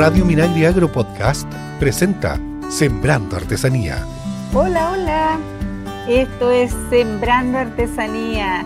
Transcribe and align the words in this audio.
Radio 0.00 0.24
Minagri 0.24 0.64
Agro 0.64 0.90
Podcast 0.90 1.46
presenta 1.78 2.40
Sembrando 2.70 3.36
Artesanía. 3.36 4.02
Hola, 4.54 4.92
hola. 4.92 5.38
Esto 6.08 6.50
es 6.50 6.74
Sembrando 6.88 7.58
Artesanía. 7.58 8.64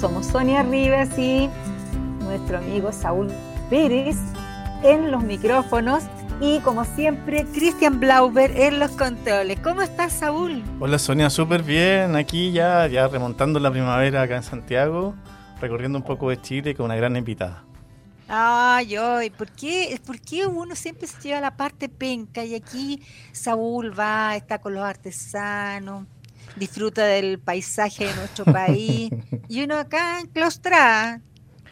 Somos 0.00 0.26
Sonia 0.26 0.62
Rivas 0.62 1.18
y 1.18 1.50
nuestro 2.20 2.58
amigo 2.58 2.92
Saúl 2.92 3.32
Pérez 3.68 4.16
en 4.84 5.10
los 5.10 5.24
micrófonos 5.24 6.04
y 6.40 6.60
como 6.60 6.84
siempre 6.84 7.44
Cristian 7.52 7.98
Blauber 7.98 8.52
en 8.56 8.78
los 8.78 8.92
controles. 8.92 9.58
¿Cómo 9.58 9.82
estás, 9.82 10.12
Saúl? 10.12 10.62
Hola, 10.78 11.00
Sonia, 11.00 11.30
súper 11.30 11.64
bien. 11.64 12.14
Aquí 12.14 12.52
ya, 12.52 12.86
ya 12.86 13.08
remontando 13.08 13.58
la 13.58 13.72
primavera 13.72 14.22
acá 14.22 14.36
en 14.36 14.44
Santiago, 14.44 15.16
recorriendo 15.60 15.98
un 15.98 16.04
poco 16.04 16.30
de 16.30 16.40
Chile 16.40 16.76
con 16.76 16.86
una 16.86 16.94
gran 16.94 17.16
invitada. 17.16 17.65
Ay, 18.28 18.96
ay, 18.96 19.30
¿por 19.30 19.50
qué, 19.52 20.00
¿por 20.04 20.20
qué 20.20 20.46
uno 20.46 20.74
siempre 20.74 21.06
se 21.06 21.20
lleva 21.20 21.40
la 21.40 21.56
parte 21.56 21.88
penca 21.88 22.44
y 22.44 22.56
aquí 22.56 23.00
Saúl 23.32 23.98
va, 23.98 24.34
está 24.34 24.60
con 24.60 24.74
los 24.74 24.82
artesanos, 24.82 26.06
disfruta 26.56 27.04
del 27.04 27.38
paisaje 27.38 28.06
de 28.06 28.14
nuestro 28.14 28.44
país. 28.44 29.10
Y 29.48 29.62
uno 29.62 29.76
acá 29.76 30.18
enclaustrada, 30.20 31.20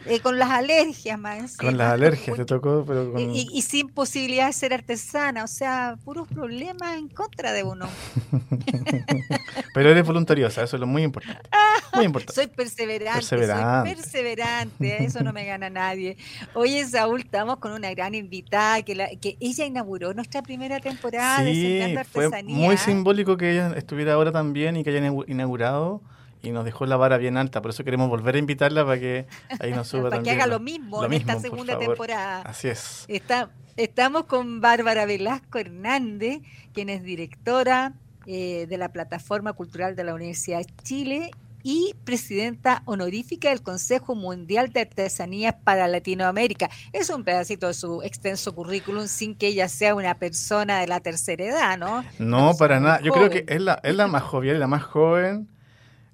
eh, 0.05 0.19
con 0.19 0.37
las 0.37 0.49
alergias 0.49 1.17
más. 1.19 1.57
Con 1.57 1.77
las 1.77 1.93
alergias, 1.93 2.37
te 2.37 2.45
tocó, 2.45 2.83
pero 2.85 3.11
con... 3.11 3.21
y, 3.21 3.61
sin 3.61 3.89
posibilidad 3.89 4.47
de 4.47 4.53
ser 4.53 4.73
artesana, 4.73 5.43
o 5.43 5.47
sea, 5.47 5.97
puros 6.03 6.27
problemas 6.27 6.97
en 6.97 7.09
contra 7.09 7.51
de 7.53 7.63
uno. 7.63 7.87
pero 9.73 9.89
eres 9.89 10.05
voluntariosa, 10.05 10.63
eso 10.63 10.75
es 10.75 10.79
lo 10.79 10.87
muy 10.87 11.03
importante. 11.03 11.49
Muy 11.93 12.05
importante. 12.05 12.33
soy 12.33 12.47
perseverante, 12.47 13.19
perseverante, 13.19 13.89
soy 13.89 13.95
perseverante, 13.95 15.03
eso 15.03 15.23
no 15.23 15.33
me 15.33 15.45
gana 15.45 15.69
nadie. 15.69 16.17
Oye, 16.53 16.85
Saúl, 16.85 17.21
estamos 17.21 17.57
con 17.57 17.71
una 17.71 17.91
gran 17.91 18.13
invitada 18.13 18.83
que, 18.83 18.95
la, 18.95 19.09
que 19.09 19.37
ella 19.39 19.65
inauguró 19.65 20.13
nuestra 20.13 20.41
primera 20.41 20.79
temporada 20.79 21.43
sí, 21.43 21.79
de 21.79 22.03
Fue 22.05 22.29
muy 22.43 22.77
simbólico 22.77 23.37
que 23.37 23.51
ella 23.51 23.73
estuviera 23.75 24.13
ahora 24.13 24.31
también 24.31 24.77
y 24.77 24.83
que 24.83 24.91
haya 24.91 25.11
inaugurado 25.27 26.01
y 26.45 26.51
nos 26.51 26.65
dejó 26.65 26.85
la 26.85 26.97
vara 26.97 27.17
bien 27.17 27.37
alta. 27.37 27.61
Por 27.61 27.71
eso 27.71 27.83
queremos 27.83 28.09
volver 28.09 28.35
a 28.35 28.37
invitarla 28.37 28.85
para 28.85 28.99
que 28.99 29.25
ahí 29.59 29.71
nos 29.71 29.87
suba 29.87 30.09
para 30.09 30.23
que 30.23 30.31
haga 30.31 30.47
lo 30.47 30.59
mismo 30.59 31.03
en 31.03 31.13
esta 31.13 31.39
segunda 31.39 31.77
temporada. 31.77 32.41
Así 32.41 32.67
es. 32.67 33.05
Está, 33.07 33.49
estamos 33.75 34.25
con 34.25 34.61
Bárbara 34.61 35.05
Velasco 35.05 35.57
Hernández, 35.57 36.41
quien 36.73 36.89
es 36.89 37.03
directora 37.03 37.93
eh, 38.25 38.65
de 38.67 38.77
la 38.77 38.89
Plataforma 38.89 39.53
Cultural 39.53 39.95
de 39.95 40.03
la 40.03 40.13
Universidad 40.13 40.59
de 40.59 40.67
Chile 40.83 41.31
y 41.63 41.95
presidenta 42.03 42.83
honorífica 42.85 43.49
del 43.49 43.63
Consejo 43.63 44.13
Mundial 44.13 44.71
de 44.71 44.81
Artesanías 44.81 45.55
para 45.63 45.87
Latinoamérica. 45.87 46.69
Es 46.93 47.09
un 47.09 47.23
pedacito 47.23 47.65
de 47.65 47.73
su 47.73 48.03
extenso 48.03 48.53
currículum 48.53 49.07
sin 49.07 49.33
que 49.33 49.47
ella 49.47 49.67
sea 49.67 49.95
una 49.95 50.13
persona 50.19 50.79
de 50.79 50.85
la 50.85 50.99
tercera 50.99 51.43
edad, 51.43 51.77
¿no? 51.79 52.05
No, 52.19 52.55
para 52.55 52.79
nada. 52.79 53.01
Yo 53.01 53.11
creo 53.11 53.31
que 53.31 53.45
es 53.47 53.61
la, 53.61 53.79
es 53.81 53.95
la 53.95 54.05
más 54.07 54.21
jovial, 54.21 54.59
la 54.59 54.67
más 54.67 54.83
joven 54.83 55.49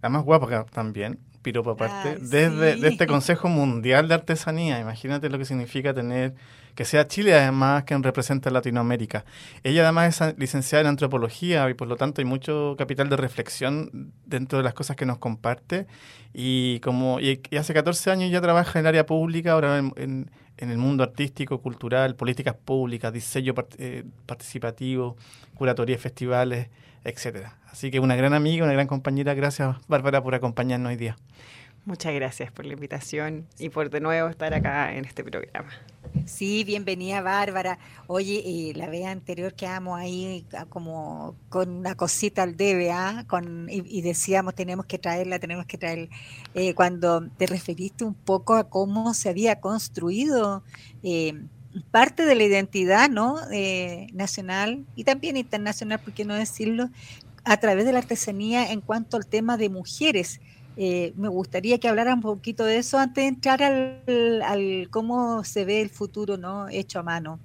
la 0.02 0.10
más 0.10 0.24
guapa 0.24 0.66
también, 0.66 1.20
piropo 1.42 1.72
aparte, 1.72 2.18
desde 2.20 2.88
este 2.88 3.06
Consejo 3.08 3.48
Mundial 3.50 4.08
de 4.08 4.16
Artesanía. 4.16 4.80
Imagínate 4.80 5.30
lo 5.30 5.38
que 5.38 5.46
significa 5.46 5.94
tener, 5.94 6.34
que 6.76 6.86
sea 6.86 7.08
Chile 7.08 7.36
además 7.36 7.84
quien 7.84 8.02
representa 8.02 8.50
a 8.50 8.54
Latinoamérica. 8.54 9.26
Ella 9.64 9.84
además 9.84 10.22
es 10.22 10.38
licenciada 10.38 10.82
en 10.82 10.88
antropología 10.88 11.70
y 11.70 11.76
por 11.76 11.88
lo 11.88 11.98
tanto 11.98 12.22
hay 12.22 12.26
mucho 12.26 12.76
capital 12.78 13.10
de 13.10 13.18
reflexión 13.18 14.12
dentro 14.26 14.58
de 14.58 14.64
las 14.64 14.74
cosas 14.74 14.96
que 14.96 15.06
nos 15.06 15.20
comparte. 15.20 15.86
Y 16.34 16.80
como 16.80 17.20
y, 17.20 17.40
hace 17.56 17.74
14 17.74 18.10
años 18.12 18.32
ya 18.32 18.42
trabaja 18.42 18.80
en 18.80 18.86
el 18.86 18.90
área 18.90 19.06
pública, 19.06 19.52
ahora 19.54 19.78
en, 19.78 20.32
el 20.58 20.78
mundo 20.78 21.04
artístico, 21.04 21.60
cultural, 21.60 22.16
políticas 22.16 22.56
públicas, 22.56 23.12
diseño 23.12 23.56
eh, 23.80 24.04
participativo, 24.28 25.18
curatoría 25.56 25.96
de 25.96 26.02
festivales 26.02 26.70
etcétera. 27.04 27.58
Así 27.72 27.92
que 27.92 28.00
una 28.00 28.16
gran 28.16 28.34
amiga, 28.34 28.64
una 28.64 28.74
gran 28.74 28.88
compañera. 28.88 29.34
Gracias, 29.34 29.76
Bárbara, 29.88 30.22
por 30.22 30.36
acompañarnos 30.36 30.90
hoy 30.90 30.98
día. 30.98 31.18
Muchas 31.84 32.14
gracias 32.14 32.52
por 32.52 32.68
la 32.68 32.74
invitación 32.74 33.48
y 33.58 33.70
por 33.70 33.90
de 33.90 34.02
nuevo 34.02 34.30
estar 34.30 34.54
acá 34.54 34.94
en 34.94 35.04
este 35.04 35.24
programa. 35.24 35.72
Sí, 36.28 36.64
bienvenida 36.64 37.22
Bárbara. 37.22 37.80
Oye, 38.06 38.44
eh, 38.46 38.74
la 38.76 38.88
vez 38.88 39.08
anterior 39.08 39.56
quedamos 39.56 40.00
ahí 40.00 40.46
ah, 40.56 40.66
como 40.70 41.36
con 41.50 41.72
una 41.72 41.96
cosita 41.96 42.44
al 42.44 42.56
debe, 42.56 42.92
¿ah? 42.92 43.26
con, 43.28 43.68
y, 43.68 44.02
decíamos 44.04 44.54
tenemos 44.54 44.86
que 44.86 45.00
traerla, 45.00 45.40
tenemos 45.40 45.66
que 45.66 45.80
traerla. 45.80 46.10
Eh, 46.54 46.76
cuando 46.76 47.28
te 47.30 47.48
referiste 47.48 48.04
un 48.04 48.14
poco 48.14 48.54
a 48.54 48.70
cómo 48.70 49.16
se 49.16 49.30
había 49.30 49.60
construido 49.60 50.64
eh, 51.02 51.34
parte 51.92 52.26
de 52.26 52.36
la 52.36 52.44
identidad 52.44 53.10
¿no? 53.10 53.38
Eh, 53.52 54.08
nacional 54.14 54.86
y 54.96 55.04
también 55.04 55.38
internacional, 55.38 56.00
por 56.00 56.14
qué 56.14 56.26
no 56.26 56.36
decirlo, 56.36 56.90
a 57.44 57.58
través 57.58 57.86
de 57.86 57.94
la 57.94 58.00
artesanía 58.00 58.72
en 58.72 58.82
cuanto 58.82 59.18
al 59.18 59.26
tema 59.26 59.58
de 59.58 59.70
mujeres. 59.70 60.42
Eh, 60.78 61.14
me 61.18 61.28
gustaría 61.28 61.80
que 61.80 61.88
hablara 61.88 62.14
un 62.14 62.22
poquito 62.22 62.64
de 62.64 62.78
eso 62.78 62.98
antes 62.98 63.24
de 63.24 63.28
entrar 63.28 63.62
al, 63.64 64.88
cómo 64.90 65.44
se 65.44 65.66
ve 65.66 65.82
el 65.82 65.90
futuro 65.90 66.38
no 66.38 66.70
hecho 66.70 67.00
a 67.00 67.04
mano. 67.04 67.40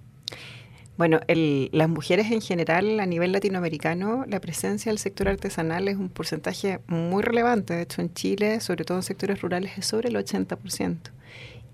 Bueno, 0.96 1.20
las 1.28 1.88
mujeres 1.90 2.32
en 2.32 2.40
general 2.40 3.00
a 3.00 3.06
nivel 3.06 3.32
latinoamericano, 3.32 4.24
la 4.26 4.40
presencia 4.40 4.90
del 4.90 4.98
sector 4.98 5.28
artesanal 5.28 5.88
es 5.88 5.96
un 5.96 6.08
porcentaje 6.08 6.80
muy 6.86 7.22
relevante. 7.22 7.74
De 7.74 7.82
hecho, 7.82 8.00
en 8.00 8.14
Chile, 8.14 8.60
sobre 8.60 8.86
todo 8.86 8.96
en 8.96 9.02
sectores 9.02 9.42
rurales, 9.42 9.76
es 9.76 9.86
sobre 9.86 10.08
el 10.08 10.16
80%. 10.16 10.96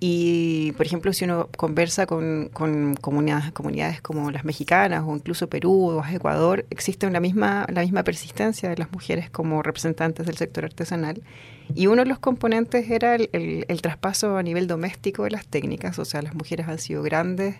Y, 0.04 0.72
por 0.72 0.84
ejemplo, 0.84 1.12
si 1.12 1.26
uno 1.26 1.48
conversa 1.56 2.06
con, 2.06 2.50
comunidades, 2.50 3.52
comunidades 3.52 4.02
como 4.02 4.32
las 4.32 4.44
mexicanas 4.44 5.04
o 5.06 5.14
incluso 5.14 5.48
Perú 5.48 5.90
o 5.90 6.04
Ecuador, 6.04 6.66
existe 6.70 7.06
una 7.06 7.20
misma, 7.20 7.68
la 7.72 7.82
misma 7.82 8.02
persistencia 8.02 8.68
de 8.68 8.76
las 8.78 8.90
mujeres 8.90 9.30
como 9.30 9.62
representantes 9.62 10.26
del 10.26 10.36
sector 10.36 10.64
artesanal. 10.64 11.22
Y 11.76 11.86
uno 11.86 12.02
de 12.02 12.08
los 12.08 12.18
componentes 12.18 12.90
era 12.90 13.14
el, 13.14 13.80
traspaso 13.80 14.36
a 14.36 14.42
nivel 14.42 14.66
doméstico 14.66 15.22
de 15.22 15.30
las 15.30 15.46
técnicas, 15.46 16.00
o 16.00 16.04
sea, 16.04 16.20
las 16.20 16.34
mujeres 16.34 16.66
han 16.66 16.80
sido 16.80 17.04
grandes. 17.04 17.54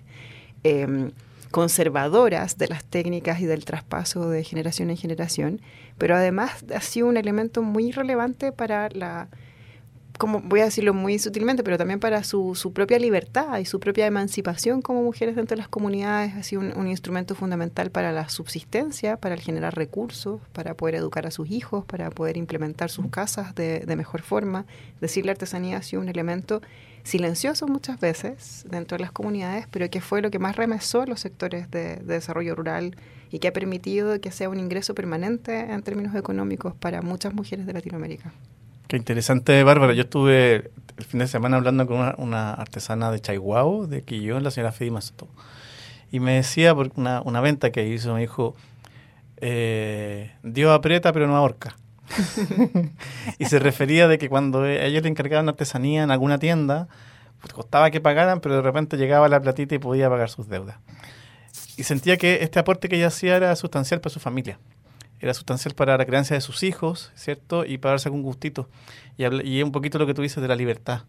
Em, 0.65 1.13
conservadoras 1.53 2.59
de 2.59 2.67
las 2.67 2.83
técnicas 2.83 3.39
y 3.41 3.47
del 3.47 3.65
traspaso 3.65 4.31
de 4.31 4.43
generación 4.43 4.91
en 4.91 4.97
generación, 4.97 5.61
pero 5.97 6.17
además 6.17 6.65
ha 6.75 6.81
sido 6.81 7.07
un 7.07 7.19
elemento 7.19 7.63
muy 7.63 7.93
relevante 7.93 8.51
para 8.51 8.89
la 8.89 9.29
como 10.23 10.41
voy 10.41 10.61
a 10.61 10.67
decirlo 10.67 10.95
muy 10.95 11.19
sutilmente, 11.19 11.65
pero 11.65 11.77
también 11.77 11.99
para 11.99 12.23
su, 12.23 12.55
su 12.55 12.73
propia 12.73 13.01
libertad 13.01 13.59
y 13.59 13.65
su 13.65 13.81
propia 13.81 14.07
emancipación 14.07 14.81
como 14.81 15.03
mujeres 15.03 15.35
dentro 15.35 15.57
de 15.57 15.59
las 15.59 15.67
comunidades, 15.67 16.37
ha 16.37 16.45
sido 16.45 16.63
un, 16.63 16.87
instrumento 16.87 17.35
fundamental 17.35 17.91
para 17.91 18.13
la 18.13 18.29
subsistencia, 18.29 19.17
para 19.17 19.35
el 19.35 19.41
generar 19.41 19.75
recursos, 19.75 20.41
para 20.53 20.75
poder 20.75 20.95
educar 20.95 21.27
a 21.27 21.33
sus 21.33 21.51
hijos, 21.51 21.85
para 21.87 22.09
poder 22.11 22.37
implementar 22.37 22.89
sus 22.89 23.09
casas 23.09 23.57
de, 23.57 23.81
de 23.81 23.97
mejor 23.97 24.23
forma. 24.23 24.65
Decir, 25.01 25.27
la 25.27 25.33
artesanía 25.33 25.79
ha 25.79 25.83
sido 25.83 26.01
un 26.01 26.09
elemento 26.09 26.63
silencioso 27.03 27.67
muchas 27.67 27.99
veces 27.99 28.65
dentro 28.71 28.99
de 28.99 29.03
las 29.03 29.11
comunidades, 29.11 29.67
pero 29.73 29.91
que 29.91 30.01
fue 30.01 30.23
lo 30.23 30.31
que 30.31 30.39
más 30.39 30.55
remesó 30.55 31.05
los 31.05 31.19
sectores 31.19 31.69
de, 31.73 31.97
de 31.97 32.15
desarrollo 32.15 32.55
rural 32.55 32.95
y 33.29 33.41
que 33.41 33.49
ha 33.49 33.53
permitido 33.53 34.21
que 34.21 34.31
sea 34.31 34.49
un 34.49 34.61
ingreso 34.61 34.95
permanente 34.95 35.59
en 35.59 35.83
términos 35.83 36.15
económicos 36.15 36.77
para 36.77 37.03
muchas 37.03 37.35
mujeres 37.35 37.67
de 37.67 37.73
Latinoamérica. 37.73 38.33
Qué 38.93 38.99
interesante, 38.99 39.65
Bárbara. 39.65 39.95
Yo 39.95 40.03
estuve 40.03 40.71
el 40.99 41.05
fin 41.07 41.21
de 41.21 41.27
semana 41.27 41.57
hablando 41.57 41.87
con 41.87 42.15
una, 42.19 42.53
artesana 42.53 43.11
de 43.11 43.21
Chaihuao, 43.21 43.87
de 43.87 44.03
Quillón, 44.03 44.45
la 44.45 44.51
señora 44.51 44.71
Fedi 44.71 44.91
Masoto. 44.91 45.29
Y 46.11 46.21
me 46.21 46.35
decía, 46.35 46.75
por 46.75 46.93
una, 46.97 47.23
una 47.23 47.41
venta 47.41 47.73
que 47.73 47.89
hizo, 47.89 48.13
me 48.13 48.21
dijo, 48.21 48.55
eh, 49.39 50.33
Dios 50.43 50.71
aprieta 50.71 51.11
pero 51.15 51.27
no 51.27 51.39
ahorca. 51.39 51.75
y 53.39 53.47
se 53.47 53.59
refería 53.59 54.09
de 54.09 54.19
que 54.19 54.29
cuando 54.29 54.67
ellos 54.67 55.03
le 55.03 55.09
encargaban 55.09 55.49
artesanía 55.49 56.03
en 56.03 56.11
alguna 56.11 56.37
tienda, 56.37 56.87
pues 57.41 57.55
costaba 57.55 57.91
que 57.91 58.03
pagaran, 58.03 58.43
pero 58.43 58.57
de 58.57 58.61
repente 58.61 58.99
llegaba 58.99 59.27
la 59.31 59.41
platita 59.41 59.75
y 59.75 59.79
podía 59.79 60.11
pagar 60.11 60.29
sus 60.29 60.51
deudas. 60.51 60.77
Y 61.79 61.85
sentía 61.85 62.19
que 62.19 62.43
este 62.43 62.59
aporte 62.59 62.91
que 62.91 62.97
ella 62.97 63.07
hacía 63.07 63.37
era 63.37 63.57
sustancial 63.57 64.03
para 64.03 64.13
su 64.13 64.21
familia 64.21 64.59
era 65.23 65.35
sustancial 65.35 65.75
para 65.75 65.97
la 65.97 66.05
crianza 66.05 66.35
de 66.35 66.41
sus 66.41 66.65
hijos, 66.65 67.13
¿cierto? 67.15 67.65
Y 67.65 67.79
para 67.79 67.93
darse 67.93 68.09
algún 68.09 68.23
gustito. 68.23 68.69
Y, 69.17 69.25
y 69.49 69.63
un 69.63 69.71
poquito 69.71 69.99
lo 69.99 70.07
que 70.07 70.15
tú 70.15 70.23
dices 70.23 70.43
de 70.43 70.49
la 70.49 70.57
libertad. 70.57 71.05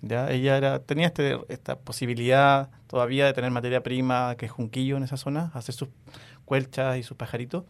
¿ya? 0.00 0.30
Ella 0.30 0.56
era, 0.56 0.78
tenía 0.78 1.08
este, 1.08 1.38
esta 1.48 1.78
posibilidad 1.78 2.70
todavía 2.86 3.26
de 3.26 3.34
tener 3.34 3.50
materia 3.50 3.82
prima, 3.82 4.34
que 4.36 4.46
es 4.46 4.52
junquillo 4.52 4.96
en 4.96 5.02
esa 5.02 5.18
zona, 5.18 5.50
hacer 5.52 5.74
sus 5.74 5.90
cuelchas 6.46 6.96
y 6.96 7.02
sus 7.02 7.18
pajaritos. 7.18 7.64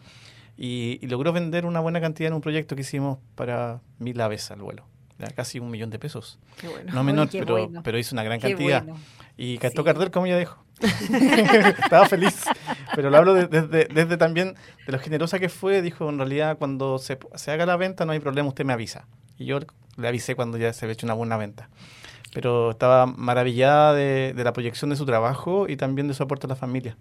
Y, 0.56 1.04
logró 1.06 1.32
vender 1.32 1.66
una 1.66 1.80
buena 1.80 2.00
cantidad 2.00 2.28
en 2.28 2.34
un 2.34 2.40
proyecto 2.40 2.76
que 2.76 2.82
hicimos 2.82 3.18
para 3.34 3.80
mil 3.98 4.20
aves 4.20 4.50
al 4.50 4.60
vuelo. 4.60 4.86
Casi 5.34 5.58
un 5.58 5.70
millón 5.70 5.90
de 5.90 5.98
pesos. 5.98 6.38
Qué 6.58 6.68
bueno. 6.68 6.92
No 6.94 7.04
menor, 7.04 7.28
pero, 7.30 7.68
pero 7.82 7.98
hizo 7.98 8.14
una 8.14 8.22
gran 8.22 8.40
cantidad. 8.40 8.86
Y 9.36 9.58
cantó 9.58 9.84
sí. 9.84 10.10
como 10.10 10.26
ya 10.26 10.38
dijo. 10.38 10.62
Estaba 11.82 12.06
feliz. 12.06 12.44
Pero 12.94 13.10
lo 13.10 13.16
hablo 13.16 13.34
desde, 13.34 13.86
desde, 13.86 14.16
también 14.16 14.54
de 14.86 14.92
lo 14.92 14.98
generosa 14.98 15.38
que 15.38 15.48
fue. 15.48 15.82
Dijo, 15.82 16.08
en 16.08 16.18
realidad, 16.18 16.58
cuando 16.58 16.98
se, 16.98 17.18
se, 17.34 17.50
haga 17.50 17.66
la 17.66 17.76
venta 17.76 18.04
no 18.04 18.12
hay 18.12 18.20
problema, 18.20 18.48
usted 18.48 18.64
me 18.64 18.72
avisa. 18.72 19.06
Y 19.38 19.46
yo 19.46 19.60
le 19.96 20.08
avisé 20.08 20.34
cuando 20.34 20.58
ya 20.58 20.72
se 20.72 20.84
había 20.84 20.94
hecho 20.94 21.06
una 21.06 21.14
buena 21.14 21.36
venta. 21.36 21.68
pero 22.32 22.70
estaba 22.70 23.06
maravillada 23.06 23.94
de, 23.94 24.34
de 24.34 24.44
la 24.44 24.52
proyección 24.52 24.90
de 24.90 24.96
su 24.96 25.06
trabajo 25.06 25.68
y 25.68 25.76
también 25.76 26.08
de 26.08 26.14
su 26.14 26.22
aporte 26.22 26.46
a 26.46 26.48
la 26.48 26.56
familia. 26.56 26.96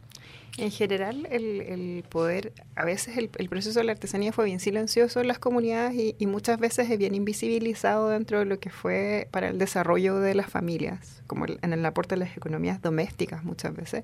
En 0.58 0.72
general, 0.72 1.28
el, 1.32 1.62
el 1.62 2.04
poder, 2.10 2.52
a 2.76 2.84
veces 2.84 3.18
el, 3.18 3.30
el, 3.38 3.50
proceso 3.50 3.80
de 3.80 3.86
la 3.86 3.94
artesanía 3.94 4.34
fue 4.34 4.46
bien 4.46 4.60
silencioso 4.60 5.22
en 5.22 5.28
las 5.28 5.40
comunidades 5.40 5.96
y, 5.96 6.16
y, 6.18 6.26
muchas 6.26 6.60
veces 6.60 6.90
es 6.90 6.98
bien 6.98 7.16
invisibilizado 7.16 8.10
dentro 8.10 8.40
de 8.40 8.46
lo 8.46 8.60
que 8.60 8.70
fue 8.70 9.28
para 9.32 9.48
el 9.50 9.58
desarrollo 9.58 10.20
de 10.20 10.36
las 10.36 10.50
familias, 10.50 11.22
como 11.28 11.46
el, 11.46 11.60
en 11.62 11.74
el 11.74 11.86
aporte 11.86 12.16
de 12.16 12.20
las 12.26 12.36
economías 12.36 12.82
domésticas 12.82 13.44
muchas 13.44 13.76
veces. 13.76 14.04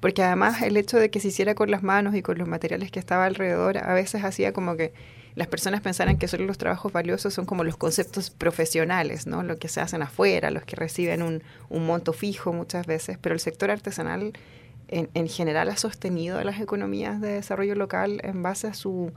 Porque 0.00 0.22
además 0.22 0.62
el 0.62 0.76
hecho 0.76 0.98
de 0.98 1.10
que 1.10 1.20
se 1.20 1.28
hiciera 1.28 1.54
con 1.54 1.70
las 1.70 1.82
manos 1.82 2.14
y 2.14 2.22
con 2.22 2.38
los 2.38 2.46
materiales 2.46 2.90
que 2.90 3.00
estaba 3.00 3.24
alrededor, 3.24 3.78
a 3.78 3.94
veces 3.94 4.22
hacía 4.22 4.52
como 4.52 4.76
que 4.76 4.92
las 5.34 5.48
personas 5.48 5.80
pensaran 5.80 6.18
que 6.18 6.28
solo 6.28 6.44
los 6.44 6.58
trabajos 6.58 6.92
valiosos 6.92 7.32
son 7.32 7.46
como 7.46 7.64
los 7.64 7.76
conceptos 7.76 8.30
profesionales, 8.30 9.26
¿no? 9.26 9.42
Lo 9.42 9.58
que 9.58 9.68
se 9.68 9.80
hacen 9.80 10.02
afuera, 10.02 10.50
los 10.50 10.64
que 10.64 10.76
reciben 10.76 11.22
un, 11.22 11.42
un 11.70 11.86
monto 11.86 12.12
fijo 12.12 12.52
muchas 12.52 12.86
veces, 12.86 13.18
pero 13.20 13.34
el 13.34 13.40
sector 13.40 13.70
artesanal 13.70 14.32
en, 14.92 15.10
en, 15.14 15.28
general 15.28 15.68
ha 15.68 15.76
sostenido 15.76 16.38
a 16.38 16.44
las 16.44 16.60
economías 16.60 17.20
de 17.20 17.32
desarrollo 17.32 17.74
local 17.74 18.20
en 18.22 18.42
base 18.42 18.68
a 18.68 18.74
su, 18.74 19.12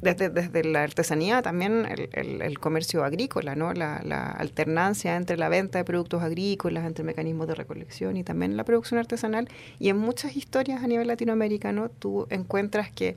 desde, 0.00 0.30
desde 0.30 0.64
la 0.64 0.82
artesanía 0.82 1.42
también 1.42 1.86
el 2.12 2.58
comercio 2.58 3.04
agrícola, 3.04 3.54
¿no? 3.54 3.72
La, 3.72 4.00
la, 4.04 4.30
alternancia 4.30 5.16
entre 5.16 5.36
la 5.36 5.48
venta 5.48 5.78
de 5.78 5.84
productos 5.84 6.22
agrícolas, 6.22 6.86
entre 6.86 7.04
mecanismos 7.04 7.48
de 7.48 7.54
recolección 7.54 8.16
y 8.16 8.24
también 8.24 8.56
la 8.56 8.64
producción 8.64 8.98
artesanal. 8.98 9.48
Y 9.78 9.88
en 9.88 9.98
muchas 9.98 10.36
historias 10.36 10.82
a 10.82 10.86
nivel 10.86 11.06
latinoamericano 11.06 11.90
tú 11.98 12.26
encuentras 12.30 12.90
que 12.90 13.16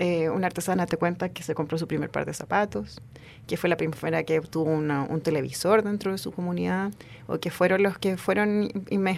eh, 0.00 0.30
una 0.30 0.46
artesana 0.46 0.86
te 0.86 0.96
cuenta 0.96 1.30
que 1.30 1.42
se 1.42 1.56
compró 1.56 1.76
su 1.76 1.88
primer 1.88 2.08
par 2.08 2.24
de 2.24 2.32
zapatos, 2.32 3.00
que 3.48 3.56
fue 3.56 3.68
la 3.68 3.76
primera 3.76 4.22
que 4.22 4.40
tuvo 4.42 4.70
una, 4.70 5.02
un 5.02 5.20
televisor 5.20 5.82
dentro 5.82 6.12
de 6.12 6.18
su 6.18 6.30
comunidad, 6.30 6.92
o 7.26 7.38
que 7.38 7.50
fueron 7.50 7.82
los 7.82 7.98
que 7.98 8.16
fueron 8.16 8.70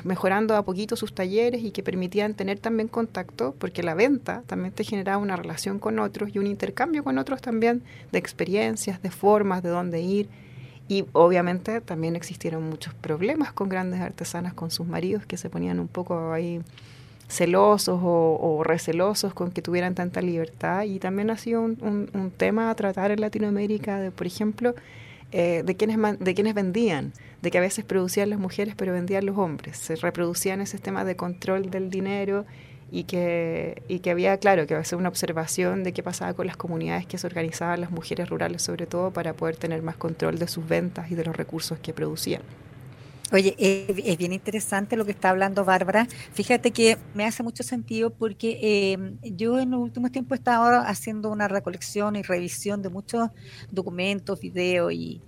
mejorando 0.05 0.57
a 0.57 0.65
poquito 0.65 0.97
sus 0.97 1.15
talleres 1.15 1.63
y 1.63 1.71
que 1.71 1.83
permitían 1.83 2.33
tener 2.33 2.59
también 2.59 2.89
contacto, 2.89 3.55
porque 3.59 3.83
la 3.83 3.95
venta 3.95 4.43
también 4.47 4.73
te 4.73 4.85
generaba 4.85 5.19
una 5.19 5.37
relación 5.37 5.79
con 5.79 5.99
otros 5.99 6.31
y 6.35 6.39
un 6.39 6.47
intercambio 6.47 7.05
con 7.05 7.19
otros 7.19 7.43
también 7.43 7.83
de 8.11 8.19
experiencias, 8.19 9.03
de 9.03 9.11
formas, 9.11 9.63
de 9.63 9.69
dónde 9.69 10.01
ir. 10.01 10.31
Y 10.89 11.05
obviamente 11.13 11.83
también 11.83 12.17
existieron 12.17 12.63
muchos 12.63 12.95
problemas 12.95 13.53
con 13.53 13.69
grandes 13.69 14.01
artesanas, 14.01 14.55
con 14.55 14.71
sus 14.71 14.87
maridos 14.87 15.27
que 15.27 15.37
se 15.37 15.51
ponían 15.51 15.79
un 15.79 15.89
poco 15.89 16.33
ahí 16.33 16.63
celosos 17.31 18.01
o, 18.03 18.39
o, 18.41 18.65
recelosos 18.65 19.33
con 19.33 19.53
que 19.53 19.63
tuvieran 19.63 19.95
tanta 19.95 20.21
libertad 20.21 20.83
y 20.83 20.99
también 20.99 21.31
ha 21.31 21.39
sido 21.39 21.63
un, 21.63 22.33
tema 22.37 22.71
a 22.71 22.75
tratar 22.75 23.13
en 23.13 23.21
Latinoamérica 23.21 24.01
de, 24.01 24.11
por 24.11 24.27
ejemplo, 24.27 24.75
eh, 25.31 25.63
de, 25.65 25.77
quienes, 25.77 26.19
de 26.19 26.35
quienes 26.35 26.55
vendían, 26.55 27.13
de 27.41 27.51
que 27.51 27.59
a 27.59 27.61
veces 27.61 27.85
producían 27.85 28.31
las 28.31 28.41
mujeres 28.41 28.75
pero 28.77 28.93
vendían 28.93 29.27
los 29.27 29.39
hombres, 29.39 29.77
se 29.77 29.95
reproducían 29.97 30.61
ese 30.61 30.73
sistema 30.73 31.05
de 31.05 31.15
control 31.15 31.71
del 31.71 31.89
dinero 31.89 32.45
y 32.91 33.05
que, 33.05 33.83
y 33.87 34.01
que 34.01 34.11
había, 34.11 34.37
claro, 34.39 34.67
que 34.67 34.75
hacer 34.75 34.99
una 34.99 35.09
observación 35.09 35.85
de 35.85 35.93
qué 35.93 36.03
pasaba 36.03 36.35
con 36.35 36.49
las 36.49 36.57
comunidades 36.57 37.07
que 37.07 37.17
se 37.17 37.29
organizaban 37.29 37.81
las 37.81 37.93
mujeres 37.93 38.29
rurales 38.29 38.63
sobre 38.63 38.87
todo 38.87 39.13
para 39.13 39.35
poder 39.35 39.57
tener 39.57 39.83
más 39.83 39.97
control 39.97 40.41
de 40.41 40.49
sus 40.49 40.67
ventas 40.67 41.13
y 41.13 41.15
de 41.15 41.25
los 41.25 41.37
recursos 41.37 41.79
que 41.79 41.93
producían. 41.93 42.43
Oye, 43.33 43.55
es, 43.59 44.19
bien 44.19 44.33
interesante 44.33 44.97
lo 44.97 45.05
que 45.05 45.13
está 45.13 45.31
hablando 45.31 45.65
Bárbara. 45.65 46.09
Fíjate 46.33 46.73
que 46.73 46.99
me 47.15 47.25
hace 47.25 47.45
mucho 47.45 47.63
sentido 47.63 48.11
porque 48.11 48.59
eh, 48.61 48.99
yo 49.23 49.61
en 49.61 49.71
los 49.71 49.81
últimos 49.81 50.11
tiempos 50.11 50.37
he 50.37 50.41
estado 50.41 50.83
haciendo 50.85 51.31
una 51.31 51.47
recolección 51.47 52.17
y 52.17 52.23
revisión 52.23 52.83
de 52.83 52.89
muchos 52.89 53.31
documentos, 53.71 54.41
videos 54.41 54.93
y, 54.93 55.21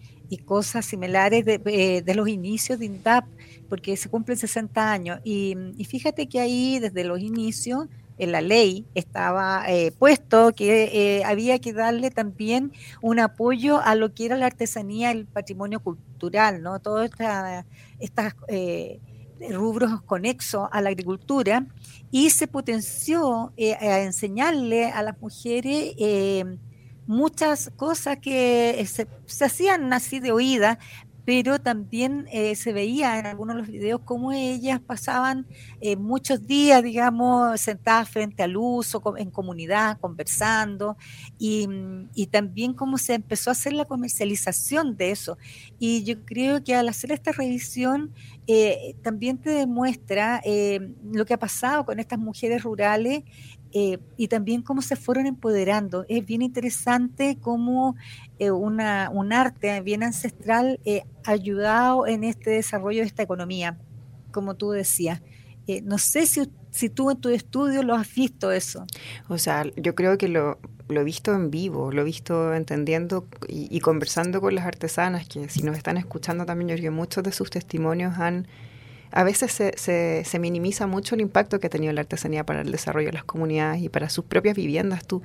cosas 0.46 0.86
similares 0.86 1.44
de, 1.44 1.60
eh, 1.66 2.00
de, 2.00 2.14
los 2.14 2.26
inicios 2.26 2.78
de 2.78 2.86
INDAP, 2.86 3.26
porque 3.68 3.98
se 3.98 4.08
cumplen 4.08 4.38
60 4.38 4.90
años. 4.90 5.20
Y 5.24 5.54
fíjate 5.86 6.26
que 6.26 6.40
ahí, 6.40 6.78
desde 6.78 7.04
los 7.04 7.20
inicios, 7.20 7.86
en 8.18 8.32
la 8.32 8.40
ley 8.40 8.86
estaba 8.94 9.64
eh, 9.68 9.92
puesto 9.98 10.52
que 10.52 11.18
eh, 11.18 11.24
había 11.24 11.58
que 11.58 11.72
darle 11.72 12.10
también 12.10 12.72
un 13.00 13.18
apoyo 13.18 13.80
a 13.80 13.94
lo 13.94 14.14
que 14.14 14.26
era 14.26 14.36
la 14.36 14.46
artesanía, 14.46 15.10
el 15.10 15.26
patrimonio 15.26 15.80
cultural, 15.80 16.62
¿no? 16.62 16.80
Todos 16.80 17.10
estos 17.98 18.24
eh, 18.48 19.00
rubros 19.50 20.02
conexos 20.02 20.68
a 20.70 20.80
la 20.80 20.90
agricultura 20.90 21.66
y 22.10 22.30
se 22.30 22.46
potenció 22.46 23.52
a 23.80 24.00
enseñarle 24.00 24.86
a 24.86 25.02
las 25.02 25.20
mujeres 25.20 25.94
muchas 27.06 27.72
cosas 27.76 28.18
que 28.18 28.86
se, 28.86 29.08
se 29.26 29.44
hacían 29.44 29.92
así 29.92 30.20
de 30.20 30.30
oída, 30.30 30.78
pero 31.24 31.60
también 31.60 32.26
eh, 32.32 32.54
se 32.56 32.72
veía 32.72 33.18
en 33.18 33.26
algunos 33.26 33.56
de 33.56 33.62
los 33.62 33.70
videos 33.70 34.00
cómo 34.04 34.32
ellas 34.32 34.80
pasaban 34.80 35.46
eh, 35.80 35.96
muchos 35.96 36.46
días, 36.46 36.82
digamos, 36.82 37.60
sentadas 37.60 38.08
frente 38.08 38.42
al 38.42 38.56
uso, 38.56 39.02
en 39.16 39.30
comunidad, 39.30 39.98
conversando, 40.00 40.96
y, 41.38 41.68
y, 42.14 42.26
también 42.26 42.74
cómo 42.74 42.98
se 42.98 43.14
empezó 43.14 43.50
a 43.50 43.52
hacer 43.52 43.72
la 43.72 43.84
comercialización 43.84 44.96
de 44.96 45.10
eso. 45.10 45.38
Y 45.78 46.04
yo 46.04 46.24
creo 46.24 46.62
que 46.64 46.74
al 46.74 46.88
hacer 46.88 47.12
esta 47.12 47.32
revisión 47.32 48.12
eh, 48.48 48.96
también 49.02 49.38
te 49.38 49.50
demuestra 49.50 50.40
eh, 50.44 50.80
lo 51.12 51.24
que 51.24 51.34
ha 51.34 51.38
pasado 51.38 51.86
con 51.86 52.00
estas 52.00 52.18
mujeres 52.18 52.64
rurales 52.64 53.22
eh, 53.72 53.98
y 54.16 54.28
también 54.28 54.62
cómo 54.62 54.82
se 54.82 54.96
fueron 54.96 55.26
empoderando. 55.26 56.04
Es 56.08 56.26
bien 56.26 56.42
interesante 56.42 57.38
cómo 57.40 57.96
eh, 58.38 58.50
una, 58.50 59.10
un 59.10 59.32
arte 59.32 59.80
bien 59.80 60.02
ancestral 60.02 60.78
eh, 60.84 61.04
ha 61.24 61.30
ayudado 61.32 62.06
en 62.06 62.24
este 62.24 62.50
desarrollo 62.50 63.00
de 63.00 63.06
esta 63.06 63.22
economía, 63.22 63.78
como 64.30 64.54
tú 64.54 64.70
decías. 64.70 65.22
no 65.84 65.96
sé 65.98 66.26
si, 66.26 66.50
si 66.70 66.90
tú 66.90 67.10
en 67.10 67.20
tu 67.20 67.30
estudio 67.30 67.82
lo 67.82 67.94
has 67.94 68.12
visto 68.14 68.52
eso. 68.52 68.86
O 69.28 69.38
sea, 69.38 69.64
yo 69.76 69.94
creo 69.94 70.18
que 70.18 70.28
lo, 70.28 70.58
lo 70.88 71.00
he 71.00 71.04
visto 71.04 71.32
en 71.32 71.50
vivo, 71.50 71.92
lo 71.92 72.02
he 72.02 72.04
visto 72.04 72.54
entendiendo 72.54 73.26
y, 73.48 73.74
y, 73.74 73.80
conversando 73.80 74.40
con 74.40 74.54
las 74.54 74.66
artesanas, 74.66 75.26
que 75.28 75.48
si 75.48 75.62
nos 75.62 75.76
están 75.76 75.96
escuchando 75.96 76.44
también, 76.44 76.68
yo 76.68 76.74
creo 76.76 76.90
que 76.90 76.96
muchos 76.96 77.24
de 77.24 77.32
sus 77.32 77.48
testimonios 77.48 78.18
han 78.18 78.46
a 79.12 79.24
veces 79.24 79.52
se, 79.52 79.76
se, 79.76 80.24
se, 80.24 80.38
minimiza 80.38 80.86
mucho 80.86 81.14
el 81.14 81.20
impacto 81.20 81.60
que 81.60 81.66
ha 81.66 81.70
tenido 81.70 81.92
la 81.92 82.00
artesanía 82.00 82.44
para 82.44 82.62
el 82.62 82.72
desarrollo 82.72 83.08
de 83.08 83.12
las 83.12 83.24
comunidades 83.24 83.82
y 83.82 83.88
para 83.88 84.08
sus 84.08 84.24
propias 84.24 84.56
viviendas. 84.56 85.06
Tú, 85.06 85.22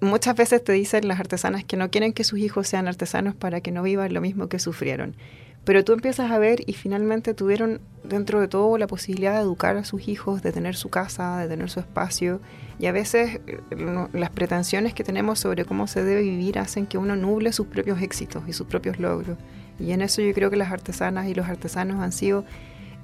muchas 0.00 0.36
veces 0.36 0.62
te 0.62 0.72
dicen 0.72 1.08
las 1.08 1.20
artesanas 1.20 1.64
que 1.64 1.76
no 1.76 1.90
quieren 1.90 2.12
que 2.12 2.24
sus 2.24 2.38
hijos 2.38 2.68
sean 2.68 2.86
artesanos 2.86 3.34
para 3.34 3.60
que 3.60 3.72
no 3.72 3.82
vivan 3.82 4.12
lo 4.12 4.20
mismo 4.20 4.48
que 4.48 4.58
sufrieron. 4.58 5.16
Pero 5.64 5.82
tú 5.82 5.94
empiezas 5.94 6.30
a 6.30 6.38
ver 6.38 6.60
y 6.66 6.74
finalmente 6.74 7.32
tuvieron 7.32 7.80
dentro 8.02 8.40
de 8.40 8.48
todo 8.48 8.76
la 8.76 8.86
posibilidad 8.86 9.32
de 9.34 9.40
educar 9.40 9.78
a 9.78 9.84
sus 9.84 10.08
hijos, 10.08 10.42
de 10.42 10.52
tener 10.52 10.76
su 10.76 10.90
casa, 10.90 11.38
de 11.38 11.48
tener 11.48 11.70
su 11.70 11.80
espacio. 11.80 12.42
Y 12.78 12.86
a 12.86 12.92
veces 12.92 13.40
no, 13.74 14.10
las 14.12 14.28
pretensiones 14.28 14.92
que 14.92 15.04
tenemos 15.04 15.38
sobre 15.38 15.64
cómo 15.64 15.86
se 15.86 16.04
debe 16.04 16.20
vivir 16.20 16.58
hacen 16.58 16.86
que 16.86 16.98
uno 16.98 17.16
nuble 17.16 17.52
sus 17.52 17.68
propios 17.68 18.02
éxitos 18.02 18.42
y 18.46 18.52
sus 18.52 18.66
propios 18.66 18.98
logros. 18.98 19.38
Y 19.80 19.92
en 19.92 20.02
eso 20.02 20.20
yo 20.20 20.34
creo 20.34 20.50
que 20.50 20.56
las 20.56 20.70
artesanas 20.70 21.28
y 21.28 21.34
los 21.34 21.48
artesanos 21.48 22.00
han 22.00 22.12
sido 22.12 22.44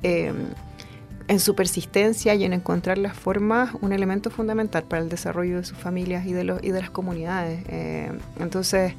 eh, 0.02 0.32
en 1.28 1.38
su 1.38 1.54
persistencia 1.54 2.34
y 2.34 2.44
en 2.44 2.52
encontrar 2.52 2.98
las 2.98 3.16
formas 3.16 3.70
un 3.80 3.92
elemento 3.92 4.30
fundamental 4.30 4.82
para 4.82 5.00
el 5.00 5.08
desarrollo 5.08 5.58
de 5.58 5.64
sus 5.64 5.78
familias 5.78 6.26
y 6.26 6.32
de, 6.32 6.42
los, 6.42 6.62
y 6.62 6.70
de 6.70 6.80
las 6.80 6.90
comunidades. 6.90 7.62
Eh, 7.68 8.10
entonces, 8.40 8.94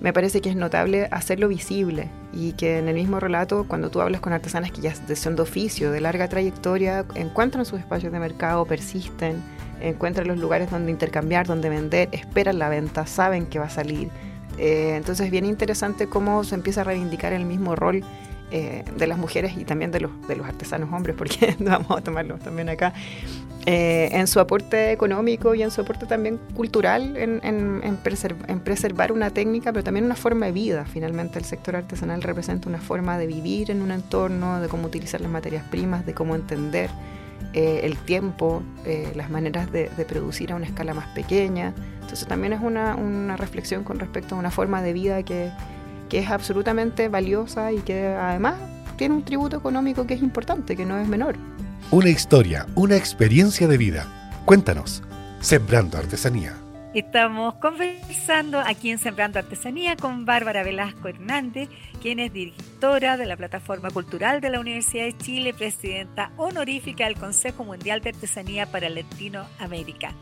me 0.00 0.12
parece 0.12 0.40
que 0.40 0.50
es 0.50 0.56
notable 0.56 1.06
hacerlo 1.12 1.46
visible 1.46 2.08
y 2.32 2.52
que 2.54 2.78
en 2.78 2.88
el 2.88 2.94
mismo 2.94 3.20
relato, 3.20 3.64
cuando 3.68 3.90
tú 3.90 4.00
hablas 4.00 4.20
con 4.20 4.32
artesanas 4.32 4.72
que 4.72 4.80
ya 4.80 4.94
son 5.14 5.36
de 5.36 5.42
oficio, 5.42 5.92
de 5.92 6.00
larga 6.00 6.28
trayectoria, 6.28 7.04
encuentran 7.14 7.64
sus 7.64 7.78
espacios 7.78 8.12
de 8.12 8.18
mercado, 8.18 8.64
persisten, 8.64 9.40
encuentran 9.80 10.26
los 10.26 10.38
lugares 10.38 10.70
donde 10.72 10.90
intercambiar, 10.90 11.46
donde 11.46 11.68
vender, 11.68 12.08
esperan 12.10 12.58
la 12.58 12.68
venta, 12.68 13.06
saben 13.06 13.46
que 13.46 13.60
va 13.60 13.66
a 13.66 13.70
salir. 13.70 14.08
Eh, 14.58 14.94
entonces, 14.96 15.26
es 15.26 15.30
bien 15.30 15.44
interesante 15.44 16.08
cómo 16.08 16.42
se 16.42 16.56
empieza 16.56 16.80
a 16.80 16.84
reivindicar 16.84 17.32
el 17.32 17.44
mismo 17.44 17.76
rol 17.76 18.02
eh, 18.50 18.84
de 18.96 19.06
las 19.06 19.18
mujeres 19.18 19.56
y 19.56 19.64
también 19.64 19.90
de 19.90 20.00
los, 20.00 20.26
de 20.26 20.36
los 20.36 20.46
artesanos 20.46 20.92
hombres, 20.92 21.16
porque 21.16 21.56
vamos 21.60 21.90
a 21.90 22.00
tomarlo 22.00 22.38
también 22.38 22.68
acá, 22.68 22.92
eh, 23.66 24.08
en 24.12 24.26
su 24.26 24.40
aporte 24.40 24.92
económico 24.92 25.54
y 25.54 25.62
en 25.62 25.70
su 25.70 25.82
aporte 25.82 26.06
también 26.06 26.38
cultural, 26.54 27.16
en, 27.16 27.40
en, 27.42 27.80
en, 27.82 27.96
preservar, 27.96 28.50
en, 28.50 28.60
preservar 28.60 29.12
una 29.12 29.30
técnica, 29.30 29.72
pero 29.72 29.84
también 29.84 30.06
una 30.06 30.14
forma 30.14 30.46
de 30.46 30.52
vida. 30.52 30.86
Finalmente 30.86 31.38
el 31.38 31.44
sector 31.44 31.76
artesanal 31.76 32.22
representa 32.22 32.68
una 32.68 32.80
forma 32.80 33.18
de 33.18 33.26
vivir 33.26 33.70
en 33.70 33.82
un 33.82 33.90
entorno, 33.90 34.60
de 34.60 34.68
cómo 34.68 34.86
utilizar 34.86 35.20
las 35.20 35.30
materias 35.30 35.64
primas, 35.70 36.06
de 36.06 36.14
cómo 36.14 36.34
entender 36.34 36.88
eh, 37.52 37.80
el 37.84 37.96
tiempo, 37.96 38.62
eh, 38.84 39.12
las 39.14 39.30
maneras 39.30 39.70
de, 39.72 39.90
de, 39.90 40.04
producir 40.04 40.52
a 40.52 40.56
una 40.56 40.66
escala 40.66 40.94
más 40.94 41.06
pequeña. 41.08 41.74
Entonces 42.00 42.26
también 42.26 42.52
es 42.52 42.60
una, 42.60 42.94
una 42.94 43.36
reflexión 43.36 43.84
con 43.84 43.98
respecto 43.98 44.34
a 44.34 44.38
una 44.38 44.50
forma 44.50 44.80
de 44.82 44.92
vida 44.92 45.22
que 45.22 45.50
que 46.08 46.18
es 46.18 46.30
absolutamente 46.30 47.08
valiosa 47.08 47.72
y 47.72 47.78
que 47.78 48.08
además 48.08 48.56
tiene 48.96 49.14
un 49.14 49.24
tributo 49.24 49.56
económico 49.56 50.06
que 50.06 50.14
es 50.14 50.22
importante, 50.22 50.76
que 50.76 50.84
no 50.84 50.98
es 50.98 51.08
menor. 51.08 51.36
Una 51.90 52.10
historia, 52.10 52.66
una 52.74 52.96
experiencia 52.96 53.68
de 53.68 53.78
vida. 53.78 54.06
Cuéntanos, 54.44 55.02
Sembrando 55.40 55.98
Artesanía. 55.98 56.54
Estamos 56.94 57.54
conversando 57.56 58.58
aquí 58.60 58.90
en 58.90 58.98
Sembrando 58.98 59.38
Artesanía 59.38 59.94
con 59.94 60.24
Bárbara 60.24 60.64
Velasco 60.64 61.08
Hernández, 61.08 61.68
quien 62.00 62.18
es 62.18 62.32
directora 62.32 63.16
de 63.16 63.26
la 63.26 63.36
Plataforma 63.36 63.90
Cultural 63.90 64.40
de 64.40 64.50
la 64.50 64.58
Universidad 64.58 65.04
de 65.04 65.16
Chile, 65.16 65.54
presidenta 65.54 66.32
honorífica 66.38 67.04
del 67.04 67.16
Consejo 67.16 67.62
Mundial 67.62 68.00
de 68.00 68.10
Artesanía 68.10 68.66
para 68.66 68.88
Latinoamérica. 68.88 70.12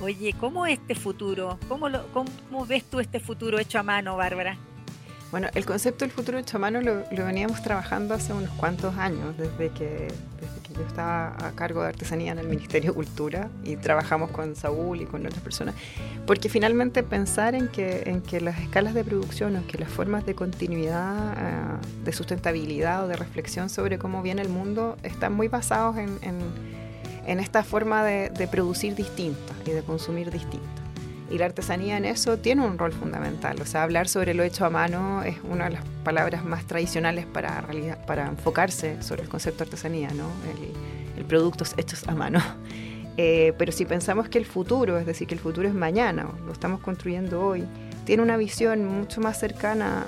Oye, 0.00 0.34
¿cómo 0.38 0.66
es 0.66 0.78
este 0.78 0.94
futuro? 0.94 1.58
¿Cómo, 1.68 1.88
lo, 1.88 2.06
¿Cómo 2.12 2.66
ves 2.66 2.84
tú 2.84 3.00
este 3.00 3.18
futuro 3.18 3.58
hecho 3.58 3.78
a 3.78 3.82
mano, 3.82 4.16
Bárbara? 4.16 4.58
Bueno, 5.32 5.48
el 5.54 5.64
concepto 5.64 6.04
del 6.04 6.12
futuro 6.12 6.38
hecho 6.38 6.58
a 6.58 6.60
mano 6.60 6.82
lo, 6.82 7.04
veníamos 7.24 7.62
trabajando 7.62 8.12
hace 8.12 8.34
unos 8.34 8.50
cuantos 8.50 8.98
años, 8.98 9.34
desde 9.38 9.70
que, 9.70 10.08
desde 10.38 10.60
que 10.62 10.74
yo 10.74 10.86
estaba 10.86 11.34
a 11.42 11.52
cargo 11.52 11.80
de 11.80 11.88
artesanía 11.88 12.32
en 12.32 12.38
el 12.38 12.48
Ministerio 12.48 12.90
de 12.90 12.96
Cultura 12.96 13.48
y 13.64 13.76
trabajamos 13.76 14.30
con 14.30 14.54
Saúl 14.54 15.00
y 15.00 15.06
con 15.06 15.24
otras 15.24 15.42
personas, 15.42 15.74
porque 16.26 16.50
finalmente 16.50 17.02
pensar 17.02 17.54
en 17.54 17.68
que, 17.68 18.02
en 18.04 18.20
que 18.20 18.42
las 18.42 18.60
escalas 18.60 18.92
de 18.92 19.04
producción 19.04 19.56
o 19.56 19.66
que 19.66 19.78
las 19.78 19.88
formas 19.88 20.26
de 20.26 20.34
continuidad, 20.34 21.32
eh, 21.32 22.04
de 22.04 22.12
sustentabilidad 22.12 23.06
o 23.06 23.08
de 23.08 23.16
reflexión 23.16 23.70
sobre 23.70 23.96
cómo 23.98 24.20
viene 24.20 24.42
el 24.42 24.50
mundo 24.50 24.98
están 25.02 25.32
muy 25.32 25.48
basados 25.48 25.96
en, 25.96 26.18
en, 26.20 27.40
esta 27.40 27.64
forma 27.64 28.04
de, 28.04 28.28
de 28.28 28.48
producir 28.48 28.94
distinta 28.94 29.54
y 29.64 29.70
de 29.70 29.82
consumir 29.82 30.30
distinta. 30.30 30.81
Y 31.32 31.38
la 31.38 31.46
artesanía 31.46 31.96
en 31.96 32.04
eso 32.04 32.36
tiene 32.38 32.64
un 32.64 32.76
rol 32.76 32.92
fundamental. 32.92 33.60
O 33.62 33.64
sea, 33.64 33.84
hablar 33.84 34.06
sobre 34.06 34.34
lo 34.34 34.42
hecho 34.42 34.66
a 34.66 34.70
mano 34.70 35.22
es 35.22 35.38
una 35.42 35.64
de 35.64 35.70
las 35.70 35.84
palabras 36.04 36.44
más 36.44 36.66
tradicionales 36.66 37.24
para, 37.24 37.64
enfocarse 38.28 39.02
sobre 39.02 39.22
el 39.22 39.30
concepto 39.30 39.64
de 39.64 39.70
artesanía, 39.70 40.10
¿no? 40.10 40.28
El, 40.52 41.18
el 41.18 41.24
productos 41.24 41.74
hechos 41.78 42.06
a 42.06 42.14
mano. 42.14 42.40
Eh, 43.18 43.52
pero 43.58 43.72
si 43.72 43.84
pensamos 43.84 44.30
que 44.30 44.38
el 44.38 44.46
futuro, 44.46 44.96
es 44.96 45.04
decir, 45.04 45.28
que 45.28 45.34
el 45.34 45.40
futuro 45.40 45.68
es 45.68 45.74
mañana, 45.74 46.26
lo 46.46 46.50
estamos 46.50 46.80
construyendo 46.80 47.44
hoy, 47.44 47.62
tiene 48.06 48.22
una 48.22 48.38
visión 48.38 48.86
mucho 48.86 49.20
más 49.20 49.38
cercana 49.38 50.06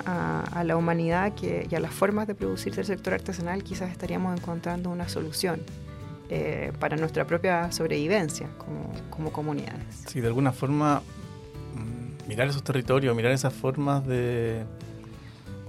a, 0.51 0.63
la 0.63 0.75
humanidad 0.75 1.33
que, 1.35 1.67
y 1.69 1.75
a 1.75 1.79
las 1.79 1.93
formas 1.93 2.25
de 2.25 2.33
producirse 2.33 2.81
el 2.81 2.87
sector 2.87 3.13
artesanal, 3.13 3.63
quizás 3.63 3.91
estaríamos 3.91 4.35
encontrando 4.35 4.89
una 4.89 5.07
solución. 5.07 5.61
Eh, 6.29 6.73
para 6.79 6.97
nuestra 6.97 7.27
propia 7.27 7.71
sobrevivencia 7.71 8.49
como, 8.57 8.91
como 9.11 9.31
comunidades. 9.31 10.05
Sí, 10.07 10.21
de 10.21 10.27
alguna 10.27 10.51
forma 10.51 11.03
mirar 12.27 12.47
esos 12.47 12.63
territorios, 12.63 13.15
mirar 13.15 13.31
esas 13.31 13.53
formas 13.53 14.07
de, 14.07 14.63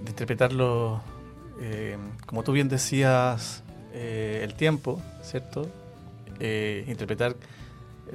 de 0.03 0.09
interpretarlo, 0.09 1.03
eh, 1.61 1.99
como 2.25 2.43
tú 2.43 2.53
bien 2.53 2.71
decías, 2.71 3.65
eh, 3.93 4.41
el 4.43 4.55
tiempo, 4.55 5.03
¿cierto? 5.23 5.69
Interpretar 6.41 7.37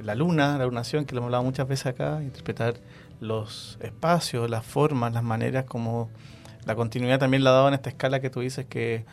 la 0.02 0.16
luna, 0.16 0.58
la 0.58 0.64
lunación, 0.64 1.04
que 1.04 1.14
lo 1.14 1.20
hemos 1.20 1.28
hablado 1.28 1.44
muchas 1.44 1.68
veces 1.68 1.86
acá, 1.86 2.22
interpretar 2.22 2.74
los 3.20 3.78
espacios, 3.80 4.50
las 4.50 4.66
formas, 4.66 5.12
las 5.12 5.22
maneras, 5.22 5.64
como 5.64 6.10
la 6.64 6.74
continuidad 6.74 7.20
también 7.20 7.44
la 7.44 7.50
ha 7.50 7.52
dado 7.52 7.68
en 7.68 7.74
esta 7.74 7.90
escala 7.90 8.20
que 8.20 8.30
tú 8.30 8.40
dices 8.40 8.66
que 8.66 9.04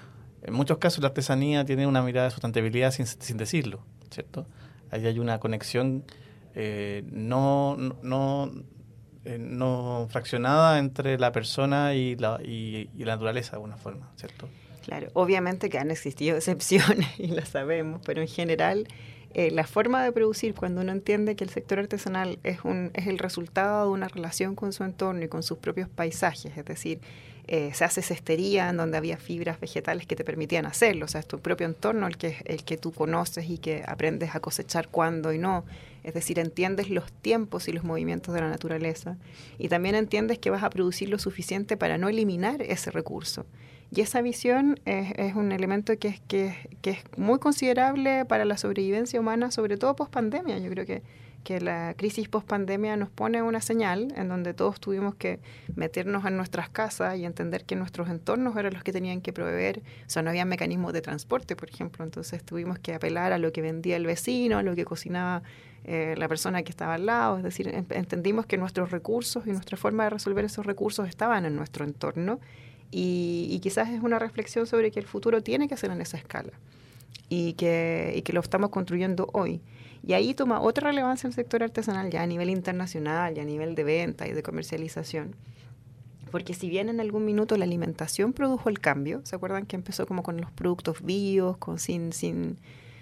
en 0.42 0.54
muchos 0.54 0.78
casos 0.78 1.02
la 1.02 1.10
artesanía 1.10 1.66
tiene 1.66 1.88
una 1.88 2.02
mirada 2.02 2.28
de 2.28 2.32
sustentabilidad 2.32 2.92
sin, 2.92 3.38
decirlo, 3.38 3.84
¿cierto? 4.10 4.48
Ahí 4.92 5.06
hay 5.06 5.20
una 5.20 5.40
conexión 5.40 6.04
no, 7.12 7.78
no, 7.78 8.52
eh, 9.26 9.38
no 9.38 10.08
fraccionada 10.10 10.80
entre 10.80 11.20
la 11.20 11.34
persona 11.34 11.94
y 11.94 12.16
la, 12.16 12.40
y, 12.42 12.90
la 12.96 13.14
naturaleza 13.14 13.52
de 13.52 13.56
alguna 13.58 13.76
forma, 13.76 14.10
¿cierto? 14.16 14.48
Claro, 14.82 15.10
obviamente 15.14 15.70
que 15.70 15.78
han 15.78 15.92
existido 15.92 16.38
excepciones 16.38 17.08
y 17.20 17.28
las 17.28 17.50
sabemos, 17.50 18.02
pero 18.06 18.22
en 18.22 18.28
general 18.28 18.88
eh, 19.34 19.52
la 19.52 19.68
forma 19.68 20.04
de 20.04 20.14
producir 20.14 20.56
cuando 20.56 20.82
uno 20.82 20.94
entiende 20.94 21.36
que 21.36 21.44
el 21.44 21.50
sector 21.50 21.80
artesanal 21.80 22.40
es, 22.44 22.62
un, 22.64 22.92
es 22.94 23.08
el 23.08 23.20
resultado 23.20 23.86
de 23.86 23.92
una 23.92 24.08
relación 24.08 24.56
con 24.56 24.72
su 24.72 24.86
entorno 24.86 25.24
y 25.24 25.28
con 25.28 25.44
sus 25.44 25.58
propios 25.58 25.90
paisajes, 25.90 26.58
es 26.58 26.66
decir, 26.66 27.02
eh, 27.52 27.72
se 27.74 27.84
hace 27.84 28.04
cestería 28.04 28.70
en 28.70 28.78
donde 28.78 28.96
había 28.96 29.18
fibras 29.18 29.60
vegetales 29.60 30.06
que 30.06 30.16
te 30.16 30.24
permitían 30.24 30.68
hacerlo, 30.68 31.06
o 31.06 31.08
sea, 31.08 31.22
es 31.22 31.28
tu 31.28 31.40
propio 31.40 31.66
entorno 31.66 32.06
el 32.06 32.16
que, 32.16 32.38
el 32.46 32.64
que 32.64 32.78
tú 32.78 32.92
conoces 32.92 33.50
y 33.50 33.58
que 33.58 33.84
aprendes 33.88 34.36
a 34.36 34.40
cosechar 34.40 34.88
cuando 34.90 35.34
y 35.34 35.40
no, 35.40 35.66
es 36.04 36.14
decir, 36.14 36.38
entiendes 36.38 36.92
los 36.92 37.12
tiempos 37.12 37.68
y 37.68 37.72
los 37.72 37.84
movimientos 37.84 38.36
de 38.36 38.42
la 38.42 38.50
naturaleza 38.50 39.18
y 39.58 39.68
también 39.68 39.96
entiendes 39.96 40.38
que 40.38 40.52
vas 40.52 40.62
a 40.62 40.70
producir 40.70 41.10
lo 41.10 41.18
suficiente 41.18 41.76
para 41.76 41.98
no 41.98 42.08
eliminar 42.08 42.62
ese 42.62 42.92
recurso. 42.92 43.48
Y 43.92 44.02
esa 44.02 44.22
visión 44.22 44.80
es, 44.86 45.14
es 45.16 45.34
un 45.34 45.52
elemento 45.52 45.98
que 45.98 46.10
es, 46.10 46.20
que, 46.28 46.56
que 46.84 46.92
es 46.92 47.00
muy 47.18 47.40
considerable 47.40 48.26
para 48.26 48.46
la 48.46 48.58
sobrevivencia 48.58 49.20
humana, 49.20 49.50
sobre 49.50 49.78
todo 49.78 49.96
post 49.96 50.14
pandemia. 50.14 50.60
Yo 50.60 50.70
creo 50.70 50.86
que 50.86 51.02
que 51.44 51.62
la 51.62 51.94
crisis 51.96 52.28
post-pandemia 52.28 52.96
nos 52.98 53.10
pone 53.10 53.42
una 53.42 53.62
señal 53.62 54.14
en 54.16 54.28
donde 54.28 54.54
todos 54.54 54.80
tuvimos 54.80 55.16
que 55.16 55.40
meternos 55.76 56.26
en 56.26 56.38
nuestras 56.38 56.70
casas 56.70 57.18
y 57.18 57.26
entender 57.26 57.66
que 57.66 57.76
nuestros 57.76 58.10
entornos 58.10 58.56
eran 58.58 58.74
los 58.74 58.84
que 58.84 58.92
tenían 58.92 59.22
que 59.22 59.34
proveer. 59.34 59.80
O 60.06 60.10
sea, 60.10 60.22
no 60.22 60.30
había 60.30 60.46
mecanismos 60.46 60.94
de 60.94 61.02
transporte, 61.02 61.56
por 61.56 61.70
ejemplo. 61.70 62.04
Entonces 62.04 62.44
tuvimos 62.44 62.80
que 62.80 62.94
apelar 62.94 63.32
a 63.34 63.38
lo 63.38 63.52
que 63.52 63.62
vendía 63.62 63.96
el 63.96 64.06
vecino, 64.06 64.58
a 64.58 64.64
lo 64.64 64.76
que 64.76 64.86
cocinaba 64.86 65.44
eh, 65.86 66.16
la 66.18 66.28
persona 66.28 66.62
que 66.64 66.70
estaba 66.70 66.96
al 66.96 67.06
lado. 67.06 67.38
Es 67.38 67.44
decir, 67.44 67.68
entendimos 67.90 68.46
que 68.46 68.58
nuestros 68.58 68.92
recursos 68.92 69.48
y 69.48 69.52
nuestra 69.52 69.78
forma 69.78 70.04
de 70.06 70.12
resolver 70.12 70.46
esos 70.46 70.66
recursos 70.66 71.08
estaban 71.08 71.46
en 71.46 71.56
nuestro 71.56 71.86
entorno. 71.86 72.40
Y, 72.92 73.60
quizás 73.62 73.90
es 73.90 74.02
una 74.02 74.18
reflexión 74.18 74.66
sobre 74.66 74.90
que 74.92 75.00
el 75.00 75.06
futuro 75.06 75.44
tiene 75.44 75.68
que 75.68 75.78
ser 75.78 75.92
en 75.92 76.02
esa 76.02 76.18
escala 76.18 76.54
y 77.32 77.54
que 77.54 78.24
lo 78.34 78.42
estamos 78.42 78.72
construyendo 78.72 79.30
hoy. 79.34 79.62
Y 80.06 80.14
ahí 80.14 80.34
toma 80.34 80.62
otra 80.62 80.90
relevancia 80.90 81.28
el 81.28 81.34
sector 81.34 81.64
artesanal 81.64 82.10
ya 82.10 82.24
a 82.24 82.28
nivel 82.28 82.50
internacional, 82.50 83.38
y 83.38 83.40
a 83.40 83.46
nivel 83.46 83.76
de 83.76 83.84
venta 83.84 84.28
y 84.28 84.34
de 84.34 84.44
comercialización. 84.44 85.36
Porque 86.32 86.54
si 86.54 86.70
bien 86.70 86.90
en 86.90 87.00
algún 87.00 87.26
minuto 87.26 87.58
la 87.58 87.66
alimentación 87.66 88.34
produjo 88.34 88.70
el 88.70 88.80
cambio, 88.80 89.22
¿se 89.24 89.36
acuerdan 89.36 89.66
que 89.66 89.76
empezó 89.76 90.06
como 90.06 90.24
con 90.24 90.40
los 90.40 90.52
productos 90.52 91.02
bios, 91.02 91.58
con 91.58 91.80
sin, 91.80 92.14
sin, 92.14 92.58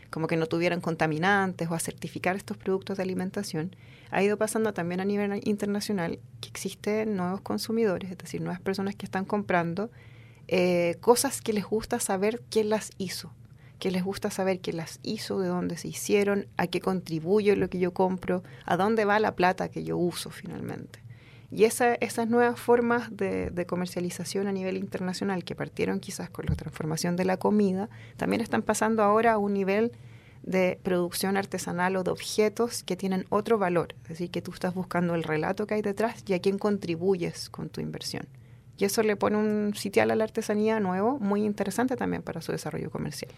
como 0.09 0.27
que 0.27 0.37
no 0.37 0.47
tuvieran 0.47 0.79
contaminantes 0.79 1.69
o 1.69 1.75
a 1.75 1.79
certificar 1.79 2.35
estos 2.35 2.57
productos 2.57 2.97
de 2.97 3.03
alimentación? 3.03 3.75
Ha 4.11 4.23
ido 4.23 4.37
pasando 4.37 4.73
también 4.73 5.01
a 5.01 5.05
nivel 5.05 5.41
internacional 5.43 6.19
que 6.39 6.47
existen 6.47 7.17
nuevos 7.17 7.41
consumidores, 7.41 8.11
es 8.11 8.17
decir, 8.17 8.41
nuevas 8.41 8.61
personas 8.61 8.95
que 8.95 9.05
están 9.05 9.25
comprando 9.25 9.91
eh, 10.47 10.95
cosas 11.01 11.41
que 11.41 11.51
les 11.51 11.65
gusta 11.65 11.99
saber 11.99 12.41
quién 12.49 12.69
las 12.69 12.91
hizo 12.97 13.33
que 13.79 13.91
les 13.91 14.03
gusta 14.03 14.31
saber 14.31 14.59
qué 14.59 14.73
las 14.73 14.99
hizo, 15.03 15.39
de 15.39 15.47
dónde 15.47 15.77
se 15.77 15.87
hicieron, 15.87 16.47
a 16.57 16.67
qué 16.67 16.79
contribuye 16.79 17.55
lo 17.55 17.69
que 17.69 17.79
yo 17.79 17.93
compro, 17.93 18.43
a 18.65 18.77
dónde 18.77 19.05
va 19.05 19.19
la 19.19 19.35
plata 19.35 19.69
que 19.69 19.83
yo 19.83 19.97
uso 19.97 20.29
finalmente. 20.29 20.99
Y 21.49 21.63
esa, 21.63 21.95
esas 21.95 22.27
nuevas 22.27 22.59
formas 22.59 23.15
de, 23.15 23.49
de, 23.51 23.65
comercialización 23.65 24.47
a 24.47 24.51
nivel 24.51 24.75
internacional 24.75 25.45
que 25.45 25.55
partieron 25.55 26.01
quizás 26.01 26.29
con 26.29 26.45
la 26.45 26.55
transformación 26.55 27.15
de 27.15 27.23
la 27.23 27.37
comida, 27.37 27.89
también 28.17 28.41
están 28.41 28.63
pasando 28.63 29.01
ahora 29.01 29.33
a 29.33 29.37
un 29.37 29.53
nivel 29.53 29.93
de 30.43 30.79
producción 30.83 31.37
artesanal 31.37 31.95
o 31.95 32.03
de 32.03 32.11
objetos 32.11 32.83
que 32.83 32.97
tienen 32.97 33.25
otro 33.29 33.57
valor. 33.57 33.95
Es 34.03 34.09
decir, 34.09 34.31
que 34.31 34.41
tú 34.41 34.51
estás 34.51 34.73
buscando 34.73 35.15
el 35.15 35.23
relato 35.23 35.67
que 35.67 35.75
hay 35.75 35.81
detrás 35.81 36.23
y 36.25 36.33
a 36.33 36.39
quién 36.39 36.57
contribuyes 36.57 37.49
con 37.49 37.69
tu 37.69 37.81
inversión. 37.81 38.27
Y 38.77 38.85
eso 38.85 39.01
le 39.03 39.15
pone 39.15 39.37
un 39.37 39.73
sitial 39.75 40.11
a 40.11 40.15
la 40.15 40.23
artesanía 40.23 40.79
nuevo, 40.79 41.19
muy 41.19 41.43
interesante 41.43 41.95
también 41.95 42.21
para 42.21 42.41
su 42.41 42.51
desarrollo 42.51 42.91
comercial. 42.91 43.31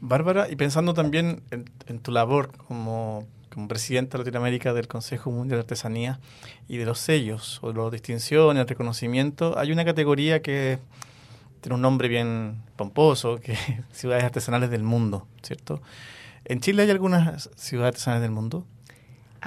Bárbara, 0.00 0.50
y 0.50 0.56
pensando 0.56 0.92
también 0.94 1.42
en, 1.50 1.98
tu 2.00 2.10
labor 2.10 2.50
como, 2.56 3.26
como 3.52 3.68
presidenta 3.68 4.18
de 4.18 4.24
Latinoamérica 4.24 4.74
del 4.74 4.88
Consejo 4.88 5.30
Mundial 5.30 5.58
de 5.58 5.62
Artesanía 5.62 6.20
y 6.68 6.76
de 6.76 6.84
los 6.84 6.98
sellos 6.98 7.60
o 7.62 7.72
de 7.72 7.80
las 7.80 7.92
distinciones, 7.92 8.60
el 8.60 8.68
reconocimiento, 8.68 9.56
hay 9.56 9.72
una 9.72 9.84
categoría 9.84 10.42
que 10.42 10.78
tiene 11.60 11.76
un 11.76 11.80
nombre 11.80 12.08
bien 12.08 12.62
pomposo, 12.76 13.38
que 13.38 13.52
es 13.52 13.58
Ciudades 13.92 14.24
Artesanales 14.24 14.70
del 14.70 14.82
Mundo, 14.82 15.26
¿cierto? 15.42 15.80
¿En 16.44 16.60
Chile 16.60 16.82
hay 16.82 16.90
algunas 16.90 17.48
ciudades 17.56 17.94
artesanales 17.94 18.22
del 18.22 18.32
mundo? 18.32 18.66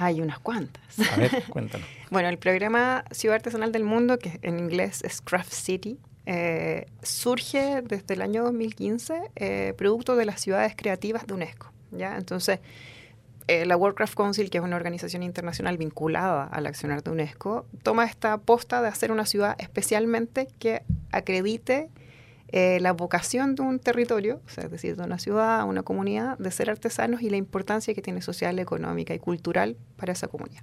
Hay 0.00 0.20
unas 0.20 0.38
cuantas. 0.38 0.80
A 1.12 1.16
ver, 1.16 1.42
cuéntanos. 1.50 1.86
bueno, 2.10 2.28
el 2.28 2.38
programa 2.38 3.04
Ciudad 3.10 3.34
Artesanal 3.34 3.72
del 3.72 3.82
Mundo, 3.82 4.20
que 4.20 4.38
en 4.42 4.60
inglés 4.60 5.02
es 5.02 5.20
Craft 5.20 5.52
City, 5.52 5.98
eh, 6.24 6.86
surge 7.02 7.82
desde 7.82 8.14
el 8.14 8.22
año 8.22 8.44
2015, 8.44 9.22
eh, 9.34 9.74
producto 9.76 10.14
de 10.14 10.24
las 10.24 10.40
ciudades 10.40 10.74
creativas 10.76 11.26
de 11.26 11.34
UNESCO. 11.34 11.72
¿ya? 11.90 12.16
Entonces, 12.16 12.60
eh, 13.48 13.66
la 13.66 13.76
World 13.76 13.96
Craft 13.96 14.14
Council, 14.14 14.50
que 14.50 14.58
es 14.58 14.64
una 14.64 14.76
organización 14.76 15.24
internacional 15.24 15.76
vinculada 15.78 16.44
al 16.44 16.66
accionar 16.66 17.02
de 17.02 17.10
UNESCO, 17.10 17.66
toma 17.82 18.04
esta 18.04 18.34
aposta 18.34 18.80
de 18.82 18.88
hacer 18.88 19.10
una 19.10 19.26
ciudad 19.26 19.56
especialmente 19.58 20.46
que 20.60 20.82
acredite 21.10 21.88
eh, 22.50 22.78
la 22.80 22.92
vocación 22.92 23.54
de 23.54 23.62
un 23.62 23.78
territorio, 23.78 24.40
o 24.46 24.48
sea, 24.48 24.64
es 24.64 24.70
decir, 24.70 24.96
de 24.96 25.02
una 25.02 25.18
ciudad, 25.18 25.68
una 25.68 25.82
comunidad, 25.82 26.38
de 26.38 26.50
ser 26.50 26.70
artesanos 26.70 27.20
y 27.20 27.28
la 27.28 27.36
importancia 27.36 27.92
que 27.92 28.00
tiene 28.00 28.22
social, 28.22 28.58
económica 28.58 29.12
y 29.14 29.18
cultural 29.18 29.76
para 29.96 30.14
esa 30.14 30.28
comunidad. 30.28 30.62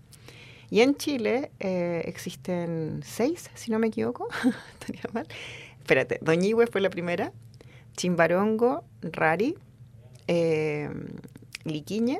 Y 0.71 0.81
en 0.81 0.95
Chile 0.95 1.51
eh, 1.59 2.01
existen 2.05 3.01
seis, 3.03 3.51
si 3.53 3.69
no 3.69 3.77
me 3.77 3.87
equivoco, 3.87 4.27
estaría 4.79 5.03
mal. 5.13 5.27
Espérate, 5.77 6.17
Doñihue 6.21 6.65
fue 6.65 6.81
la 6.81 6.89
primera, 6.89 7.31
Chimbarongo, 7.95 8.83
Rari, 9.01 9.55
eh, 10.27 10.89
Liquiñe, 11.65 12.19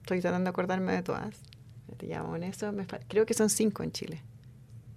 estoy 0.00 0.22
tratando 0.22 0.44
de 0.44 0.50
acordarme 0.50 0.92
de 0.92 1.02
todas, 1.02 1.36
te 1.98 2.06
llamo 2.06 2.36
en 2.36 2.44
eso, 2.44 2.72
creo 3.08 3.26
que 3.26 3.34
son 3.34 3.50
cinco 3.50 3.82
en 3.82 3.92
Chile, 3.92 4.22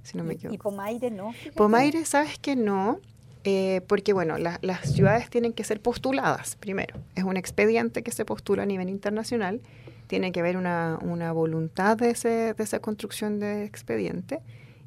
si 0.04 0.18
no 0.18 0.24
me 0.24 0.36
equivoco. 0.36 0.56
¿Y 0.56 0.58
Pomaire 0.58 1.12
no? 1.12 1.34
Pomaire, 1.56 2.06
sabes 2.06 2.40
que 2.40 2.56
no, 2.56 3.02
eh, 3.44 3.82
porque 3.88 4.14
bueno, 4.14 4.38
las 4.38 4.82
ciudades 4.82 5.30
tienen 5.30 5.54
que 5.54 5.64
ser 5.64 5.82
postuladas 5.82 6.56
primero. 6.56 6.96
Es 7.16 7.24
un 7.24 7.38
expediente 7.38 8.04
que 8.04 8.12
se 8.12 8.26
postula 8.26 8.64
a 8.64 8.66
nivel 8.66 8.90
internacional, 8.90 9.62
tiene 10.08 10.32
que 10.32 10.42
haber 10.42 10.58
una, 10.58 11.00
una 11.02 11.32
voluntad 11.32 11.98
de, 11.98 12.12
ese, 12.12 12.54
de 12.54 12.64
esa 12.64 12.80
construcción 12.80 13.40
de 13.40 13.64
expediente 13.64 14.42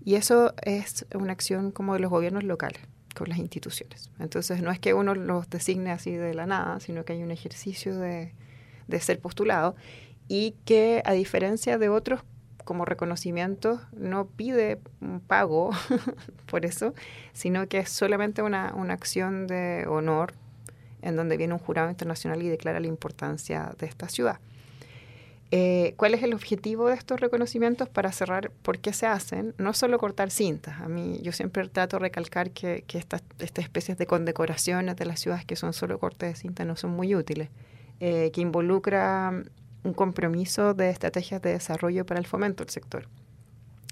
y 0.04 0.16
eso 0.16 0.54
es 0.62 1.06
una 1.14 1.32
acción 1.32 1.70
como 1.70 1.94
de 1.94 2.00
los 2.00 2.10
gobiernos 2.10 2.44
locales 2.44 2.82
con 3.14 3.28
las 3.28 3.38
instituciones. 3.38 4.10
Entonces 4.18 4.60
no 4.62 4.70
es 4.70 4.78
que 4.78 4.92
uno 4.92 5.14
los 5.14 5.48
designe 5.48 5.90
así 5.90 6.12
de 6.12 6.34
la 6.34 6.46
nada, 6.46 6.80
sino 6.80 7.04
que 7.04 7.14
hay 7.14 7.22
un 7.22 7.30
ejercicio 7.30 7.96
de, 7.96 8.32
de 8.86 9.00
ser 9.00 9.18
postulado 9.20 9.76
y 10.28 10.54
que 10.64 11.02
a 11.04 11.12
diferencia 11.12 11.78
de 11.78 11.88
otros 11.88 12.20
como 12.64 12.84
reconocimiento 12.84 13.80
no 13.92 14.26
pide 14.26 14.78
un 15.00 15.20
pago 15.20 15.70
por 16.46 16.64
eso, 16.64 16.94
sino 17.32 17.68
que 17.68 17.78
es 17.78 17.90
solamente 17.90 18.42
una, 18.42 18.74
una 18.74 18.94
acción 18.94 19.46
de 19.46 19.86
honor 19.88 20.34
en 21.02 21.16
donde 21.16 21.36
viene 21.36 21.52
un 21.52 21.60
jurado 21.60 21.90
internacional 21.90 22.42
y 22.42 22.48
declara 22.48 22.80
la 22.80 22.86
importancia 22.86 23.72
de 23.78 23.86
esta 23.86 24.08
ciudad. 24.08 24.40
Eh, 25.50 25.94
¿Cuál 25.96 26.14
es 26.14 26.22
el 26.22 26.34
objetivo 26.34 26.88
de 26.88 26.94
estos 26.94 27.20
reconocimientos? 27.20 27.88
Para 27.88 28.10
cerrar, 28.10 28.50
¿por 28.50 28.80
qué 28.80 28.92
se 28.92 29.06
hacen? 29.06 29.54
No 29.56 29.72
solo 29.72 29.98
cortar 29.98 30.30
cintas. 30.30 30.80
A 30.80 30.88
mí, 30.88 31.20
yo 31.22 31.30
siempre 31.30 31.68
trato 31.68 31.98
de 31.98 32.00
recalcar 32.00 32.50
que, 32.50 32.82
que 32.86 32.98
estas, 32.98 33.22
estas 33.38 33.64
especies 33.64 33.96
de 33.96 34.06
condecoraciones 34.06 34.96
de 34.96 35.04
las 35.04 35.20
ciudades 35.20 35.44
que 35.44 35.54
son 35.54 35.72
solo 35.72 36.00
cortes 36.00 36.30
de 36.30 36.36
cinta 36.36 36.64
no 36.64 36.74
son 36.74 36.90
muy 36.90 37.14
útiles, 37.14 37.50
eh, 38.00 38.32
que 38.32 38.40
involucra 38.40 39.44
un 39.84 39.94
compromiso 39.94 40.74
de 40.74 40.90
estrategias 40.90 41.40
de 41.42 41.52
desarrollo 41.52 42.04
para 42.04 42.18
el 42.18 42.26
fomento 42.26 42.64
del 42.64 42.70
sector 42.70 43.06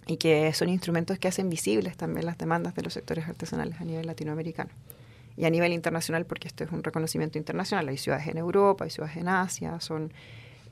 y 0.07 0.17
que 0.17 0.53
son 0.53 0.69
instrumentos 0.69 1.19
que 1.19 1.29
hacen 1.29 1.49
visibles 1.49 1.97
también 1.97 2.27
las 2.27 2.39
demandas 2.39 2.75
de 2.75 2.83
los 2.83 2.93
sectores 2.93 3.29
artesanales 3.29 3.81
a 3.81 3.85
nivel 3.85 4.07
latinoamericano 4.07 4.71
y 5.37 5.45
a 5.45 5.51
nivel 5.51 5.73
internacional 5.73 6.27
porque 6.27 6.49
esto 6.49 6.65
es 6.65 6.73
un 6.73 6.83
reconocimiento 6.83 7.39
internacional. 7.39 7.89
Hay 7.89 7.99
ciudades 7.99 8.27
en 8.27 8.39
Europa, 8.39 8.85
hay 8.85 8.91
ciudades 8.91 9.17
en 9.17 9.29
Asia, 9.29 9.81
son 9.81 10.13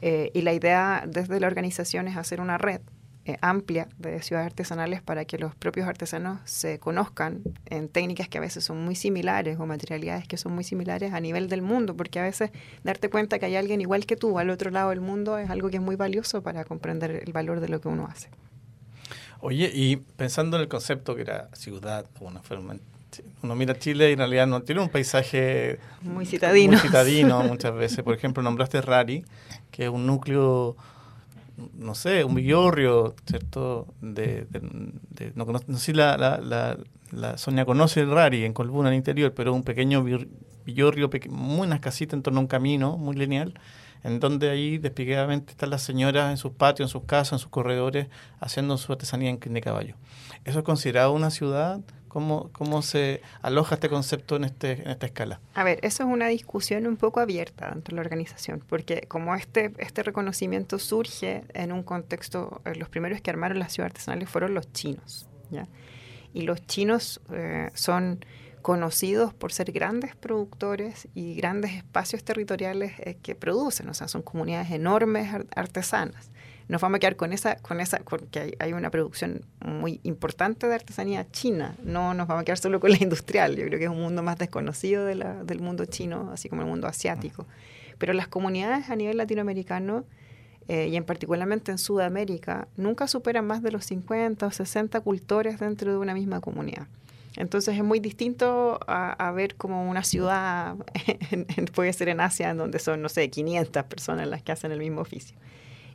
eh, 0.03 0.31
y 0.35 0.43
la 0.43 0.53
idea 0.53 1.05
desde 1.07 1.39
la 1.41 1.47
organización 1.47 2.09
es 2.09 2.17
hacer 2.17 2.41
una 2.41 2.59
red 2.59 2.81
eh, 3.27 3.37
amplia 3.43 3.87
de 3.99 4.23
ciudades 4.23 4.47
artesanales 4.47 5.03
para 5.03 5.27
que 5.27 5.37
los 5.37 5.55
propios 5.55 5.87
artesanos 5.87 6.41
se 6.45 6.79
conozcan 6.79 7.43
en 7.67 7.89
técnicas 7.89 8.29
que 8.29 8.39
a 8.39 8.41
veces 8.41 8.65
son 8.65 8.83
muy 8.85 8.95
similares 8.95 9.59
o 9.61 9.67
materialidades 9.67 10.27
que 10.27 10.39
son 10.39 10.53
muy 10.55 10.65
similares 10.65 11.13
a 11.13 11.21
nivel 11.21 11.49
del 11.49 11.61
mundo, 11.61 11.95
porque 11.95 12.19
a 12.19 12.23
veces 12.23 12.51
darte 12.83 13.11
cuenta 13.11 13.39
que 13.39 13.47
hay 13.47 13.57
alguien 13.57 13.81
igual 13.81 14.07
que 14.07 14.17
tú 14.17 14.39
al 14.39 14.49
otro 14.49 14.71
lado 14.71 14.91
del 14.91 15.03
mundo 15.03 15.37
es 15.37 15.51
algo 15.51 15.69
que 15.69 15.77
es 15.77 15.83
muy 15.83 15.97
valioso 15.97 16.43
para 16.43 16.65
comprender 16.65 17.23
el 17.27 17.33
valor 17.33 17.61
de 17.61 17.69
lo 17.69 17.81
que 17.81 17.89
uno 17.89 18.07
hace. 18.07 18.31
Oye, 19.41 19.71
y 19.73 19.97
pensando 19.97 20.57
en 20.57 20.63
el 20.63 20.69
concepto 20.69 21.15
que 21.15 21.23
era 21.23 21.49
ciudad, 21.55 22.07
forma, 22.15 22.77
uno 23.43 23.55
mira 23.55 23.79
Chile 23.79 24.11
y 24.11 24.13
en 24.13 24.19
realidad 24.19 24.47
no 24.47 24.63
tiene 24.63 24.81
un 24.81 24.89
paisaje 24.89 25.79
muy 26.03 26.27
citadino. 26.27 26.73
Muy 26.73 26.81
citadino 26.81 27.43
muchas 27.43 27.75
veces. 27.75 28.03
Por 28.03 28.15
ejemplo, 28.15 28.43
nombraste 28.43 28.81
Rari, 28.81 29.25
que 29.71 29.85
es 29.85 29.91
un 29.91 30.07
núcleo 30.07 30.77
no 31.75 31.95
sé, 31.95 32.25
un 32.25 32.35
villorrio, 32.35 33.15
¿cierto? 33.27 33.87
De, 34.01 34.47
no, 35.35 35.45
no, 35.45 35.59
sé 35.59 35.77
si 35.79 35.93
la, 35.93 36.17
la, 36.17 36.79
la, 37.11 37.39
Sonia 37.39 37.65
conoce 37.65 38.01
el 38.01 38.11
Rari 38.11 38.45
en 38.45 38.53
Colbuna, 38.53 38.89
en 38.89 38.95
el 38.95 38.99
interior, 38.99 39.33
pero 39.35 39.53
un 39.53 39.63
pequeño 39.63 40.05
villorrio, 40.65 41.11
muy 41.31 41.67
unas 41.67 41.81
casitas 41.81 42.15
en 42.15 42.23
torno 42.23 42.41
a 42.41 42.43
un 42.43 42.49
camino 42.49 42.97
muy 42.97 43.17
lineal, 43.17 43.55
en 44.03 44.21
donde 44.21 44.51
ahí 44.51 44.79
despiegadamente 44.79 45.53
están 45.53 45.71
las 45.71 45.83
señoras 45.83 46.31
en 46.31 46.37
sus 46.37 46.53
patios, 46.53 46.89
en 46.89 46.93
sus 46.93 47.05
casas, 47.05 47.35
en 47.35 47.39
sus 47.41 47.51
corredores, 47.51 48.09
haciendo 48.41 48.79
su 48.79 48.93
artesanía 48.93 49.31
en 49.31 49.39
de 49.39 49.61
caballo. 49.61 49.97
¿Eso 50.45 50.59
es 50.59 50.65
considerado 50.65 51.13
una 51.13 51.31
ciudad? 51.31 51.81
¿Cómo, 52.11 52.51
¿Cómo 52.53 52.83
se 52.83 53.23
aloja 53.41 53.77
este 53.77 53.89
concepto 53.89 54.35
en, 54.35 54.43
este, 54.43 54.73
en 54.83 54.91
esta 54.91 55.07
escala? 55.07 55.41
A 55.55 55.63
ver, 55.63 55.79
eso 55.83 56.03
es 56.03 56.09
una 56.09 56.27
discusión 56.27 56.89
un 56.89 56.97
poco 56.97 57.21
abierta 57.21 57.71
dentro 57.71 57.93
de 57.93 57.97
la 57.97 58.03
organización, 58.03 58.65
porque 58.69 59.03
como 59.07 59.33
este, 59.37 59.73
este 59.79 60.03
reconocimiento 60.03 60.81
surge 60.81 61.45
en 61.55 61.71
un 61.71 61.85
contexto, 61.85 62.63
eh, 62.65 62.75
los 62.75 62.89
primeros 62.89 63.21
que 63.21 63.31
armaron 63.31 63.61
las 63.61 63.73
ciudades 63.73 63.93
artesanales 63.93 64.29
fueron 64.29 64.55
los 64.55 64.73
chinos, 64.73 65.29
¿ya? 65.53 65.69
Y 66.35 66.43
los 66.43 66.67
chinos 66.67 67.21
eh, 67.33 67.71
son 67.75 68.25
conocidos 68.61 69.33
por 69.33 69.53
ser 69.53 69.71
grandes 69.71 70.17
productores 70.17 71.07
y 71.15 71.37
grandes 71.37 71.75
espacios 71.75 72.25
territoriales 72.25 72.93
eh, 72.99 73.19
que 73.23 73.37
producen, 73.37 73.89
o 73.89 73.95
sea, 73.95 74.09
son 74.09 74.23
comunidades 74.23 74.73
enormes 74.73 75.33
artesanas 75.55 76.33
nos 76.71 76.81
vamos 76.81 76.97
a 76.97 77.01
quedar 77.01 77.17
con 77.17 77.33
esa, 77.33 77.57
con 77.57 77.81
esa, 77.81 77.99
porque 77.99 78.57
hay, 78.61 78.73
una 78.73 78.91
producción 78.91 79.43
muy 79.61 79.99
importante 80.05 80.69
de 80.69 80.75
artesanía 80.77 81.29
china, 81.33 81.75
no 81.83 82.15
nos 82.15 82.29
vamos 82.29 82.43
a 82.43 82.45
quedar 82.45 82.59
solo 82.59 82.79
con 82.79 82.93
la 82.93 82.99
industrial, 83.01 83.57
yo 83.57 83.67
creo 83.67 83.79
que 83.79 83.87
es 83.87 83.91
un 83.91 84.01
mundo 84.01 84.23
más 84.23 84.39
desconocido 84.39 85.05
de 85.05 85.11
del 85.45 85.59
mundo 85.59 85.85
chino, 85.85 86.31
así 86.33 86.49
como 86.49 86.63
el 86.63 86.69
mundo 86.69 86.87
asiático. 86.87 87.45
Pero 87.99 88.13
las 88.13 88.29
comunidades 88.29 88.89
a 88.89 88.95
nivel 88.95 89.17
latinoamericano, 89.17 90.05
eh, 90.69 90.87
y 90.89 90.97
en 90.97 91.03
particularmente 91.03 91.73
en 91.73 91.79
Sudamérica, 91.79 92.69
nunca 92.77 93.09
superan 93.09 93.47
más 93.47 93.63
de 93.65 93.73
los 93.73 93.85
50 93.87 94.47
o 94.47 94.51
60 94.53 95.01
cultores 95.01 95.59
dentro 95.59 95.91
de 95.91 95.99
una 95.99 96.15
misma 96.15 96.41
comunidad. 96.41 96.87
Entonces 97.37 97.77
es 97.77 97.83
muy 97.83 97.99
distinto 97.99 98.79
a, 98.87 99.33
ver 99.33 99.57
como 99.57 99.91
una 99.91 100.05
ciudad, 100.05 100.77
puede 101.75 101.93
ser 101.93 102.09
en 102.11 102.21
Asia, 102.21 102.51
en 102.51 102.59
donde 102.59 102.79
son, 102.79 103.03
no 103.03 103.09
sé, 103.09 103.29
500 103.29 103.85
personas 103.85 104.29
las 104.29 104.43
que 104.43 104.53
hacen 104.53 104.71
el 104.71 104.79
mismo 104.79 105.01
oficio. 105.01 105.37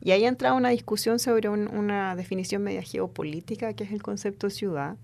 Y 0.06 0.12
ahí 0.12 0.24
entra 0.24 0.54
una 0.54 0.70
discusión 0.70 1.18
sobre 1.18 1.50
una 1.50 2.16
definición 2.16 2.62
media 2.62 2.84
geopolítica, 2.84 3.74
que 3.74 3.86
es 3.86 3.92
el 3.92 4.04
concepto 4.04 4.52
ciudad, 4.52 4.98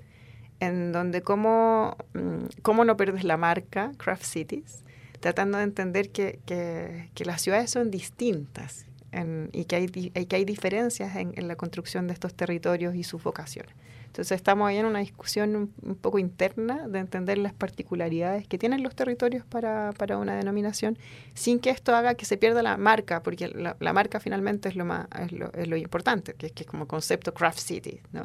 en 0.60 0.92
donde 0.92 1.24
cómo, 1.24 1.98
mm, 2.14 2.62
cómo 2.62 2.86
no 2.86 2.96
pierdes 2.98 3.24
la 3.24 3.36
marca 3.36 3.94
Craft 3.98 4.24
Cities, 4.24 4.84
tratando 5.20 5.58
de 5.58 5.64
entender 5.64 6.12
que, 6.12 6.40
que, 6.46 7.26
las 7.26 7.42
ciudades 7.42 7.72
son 7.72 7.90
distintas 7.90 8.86
y 9.52 9.66
que 9.66 9.76
hay, 9.76 9.88
que 9.88 10.36
hay 10.36 10.46
diferencias 10.46 11.16
en, 11.16 11.34
en 11.36 11.48
la 11.48 11.56
construcción 11.56 12.06
de 12.06 12.14
estos 12.14 12.36
territorios 12.36 12.94
y 12.94 13.04
sus 13.04 13.24
vocaciones. 13.24 13.74
Entonces 14.12 14.36
estamos 14.36 14.68
ahí 14.68 14.76
en 14.76 14.86
una 14.86 15.00
discusión 15.00 15.72
un, 15.82 15.96
poco 15.96 16.20
interna 16.20 16.86
de 16.86 17.00
entender 17.00 17.38
las 17.38 17.54
particularidades 17.54 18.46
que 18.46 18.58
tienen 18.58 18.84
los 18.84 18.94
territorios 18.94 19.46
para, 19.46 19.94
para, 19.94 20.18
una 20.18 20.36
denominación, 20.36 20.98
sin 21.34 21.60
que 21.60 21.70
esto 21.70 21.96
haga 21.96 22.16
que 22.16 22.26
se 22.26 22.36
pierda 22.36 22.62
la 22.62 22.76
marca, 22.76 23.24
porque 23.24 23.48
la, 23.48 23.94
marca 23.94 24.20
finalmente 24.20 24.68
es 24.68 24.76
lo 24.76 24.84
más 24.84 25.08
es 25.18 25.32
lo, 25.32 25.54
es 25.54 25.66
lo 25.70 25.78
importante, 25.78 26.34
que 26.34 26.48
es 26.48 26.52
que 26.52 26.64
es 26.64 26.70
como 26.70 26.88
concepto 26.88 27.34
craft 27.34 27.60
city, 27.60 28.02
¿no? 28.12 28.24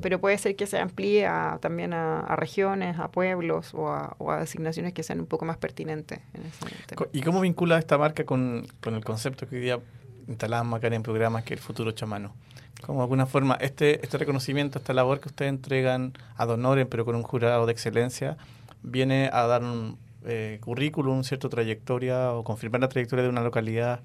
Pero 0.00 0.20
puede 0.22 0.38
ser 0.38 0.56
que 0.56 0.66
se 0.66 0.78
amplíe 0.78 1.28
también 1.60 1.92
a, 1.92 2.34
regiones, 2.36 2.98
a 2.98 3.10
pueblos 3.10 3.74
o 3.74 3.88
a, 3.88 4.14
o 4.16 4.30
a, 4.30 4.40
designaciones 4.40 4.94
que 4.94 5.02
sean 5.02 5.20
un 5.20 5.26
poco 5.26 5.44
más 5.44 5.58
pertinentes. 5.58 6.20
En 6.32 6.46
ese. 6.46 6.96
¿Y 7.12 7.20
cómo 7.20 7.42
vincula 7.42 7.78
esta 7.78 7.98
marca 7.98 8.24
con, 8.24 8.66
con 8.80 8.94
el 8.94 9.04
concepto 9.04 9.46
que 9.46 9.56
hoy 9.56 9.62
día 9.62 9.80
instalamos 10.28 10.76
acá 10.78 10.88
en 10.88 11.02
programas 11.02 11.44
que 11.44 11.54
el 11.54 11.60
futuro 11.60 11.92
chamano? 11.92 12.34
Como 12.82 13.00
de 13.00 13.02
alguna 13.04 13.26
forma, 13.26 13.54
este, 13.60 14.02
este 14.02 14.18
reconocimiento, 14.18 14.78
esta 14.78 14.94
labor 14.94 15.20
que 15.20 15.28
ustedes 15.28 15.50
entregan 15.50 16.14
ad 16.36 16.50
honorem, 16.50 16.88
pero 16.88 17.04
con 17.04 17.14
un 17.14 17.22
jurado 17.22 17.66
de 17.66 17.72
excelencia, 17.72 18.36
viene 18.82 19.30
a 19.32 19.46
dar 19.46 19.62
un 19.62 19.98
eh, 20.24 20.58
currículum, 20.60 21.22
cierta 21.24 21.48
trayectoria 21.48 22.32
o 22.32 22.44
confirmar 22.44 22.80
la 22.80 22.88
trayectoria 22.88 23.22
de 23.22 23.28
una 23.28 23.42
localidad 23.42 24.00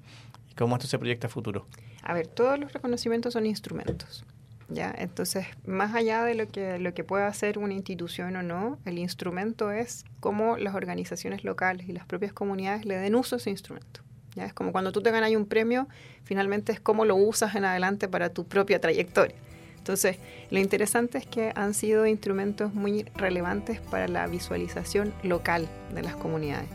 y 0.50 0.54
cómo 0.54 0.76
esto 0.76 0.88
se 0.88 0.98
proyecta 0.98 1.26
a 1.26 1.30
futuro. 1.30 1.66
A 2.02 2.14
ver, 2.14 2.26
todos 2.26 2.58
los 2.58 2.72
reconocimientos 2.72 3.32
son 3.32 3.46
instrumentos. 3.46 4.24
¿ya? 4.68 4.94
Entonces, 4.96 5.46
más 5.66 5.94
allá 5.94 6.24
de 6.24 6.34
lo 6.34 6.48
que, 6.48 6.78
lo 6.78 6.94
que 6.94 7.04
pueda 7.04 7.26
hacer 7.26 7.58
una 7.58 7.74
institución 7.74 8.36
o 8.36 8.42
no, 8.42 8.78
el 8.84 8.98
instrumento 8.98 9.70
es 9.70 10.04
cómo 10.20 10.56
las 10.56 10.74
organizaciones 10.74 11.44
locales 11.44 11.88
y 11.88 11.92
las 11.92 12.06
propias 12.06 12.32
comunidades 12.32 12.84
le 12.84 12.96
den 12.96 13.14
uso 13.14 13.36
a 13.36 13.38
ese 13.38 13.50
instrumento. 13.50 14.00
Es 14.44 14.52
como 14.52 14.72
cuando 14.72 14.92
tú 14.92 15.00
te 15.00 15.10
ganas 15.10 15.30
un 15.34 15.46
premio, 15.46 15.88
finalmente 16.24 16.72
es 16.72 16.80
cómo 16.80 17.04
lo 17.04 17.16
usas 17.16 17.54
en 17.54 17.64
adelante 17.64 18.08
para 18.08 18.28
tu 18.30 18.44
propia 18.44 18.80
trayectoria. 18.80 19.36
Entonces, 19.78 20.18
lo 20.50 20.58
interesante 20.58 21.16
es 21.16 21.26
que 21.26 21.52
han 21.54 21.72
sido 21.72 22.06
instrumentos 22.06 22.74
muy 22.74 23.04
relevantes 23.14 23.80
para 23.80 24.08
la 24.08 24.26
visualización 24.26 25.14
local 25.22 25.68
de 25.94 26.02
las 26.02 26.16
comunidades. 26.16 26.68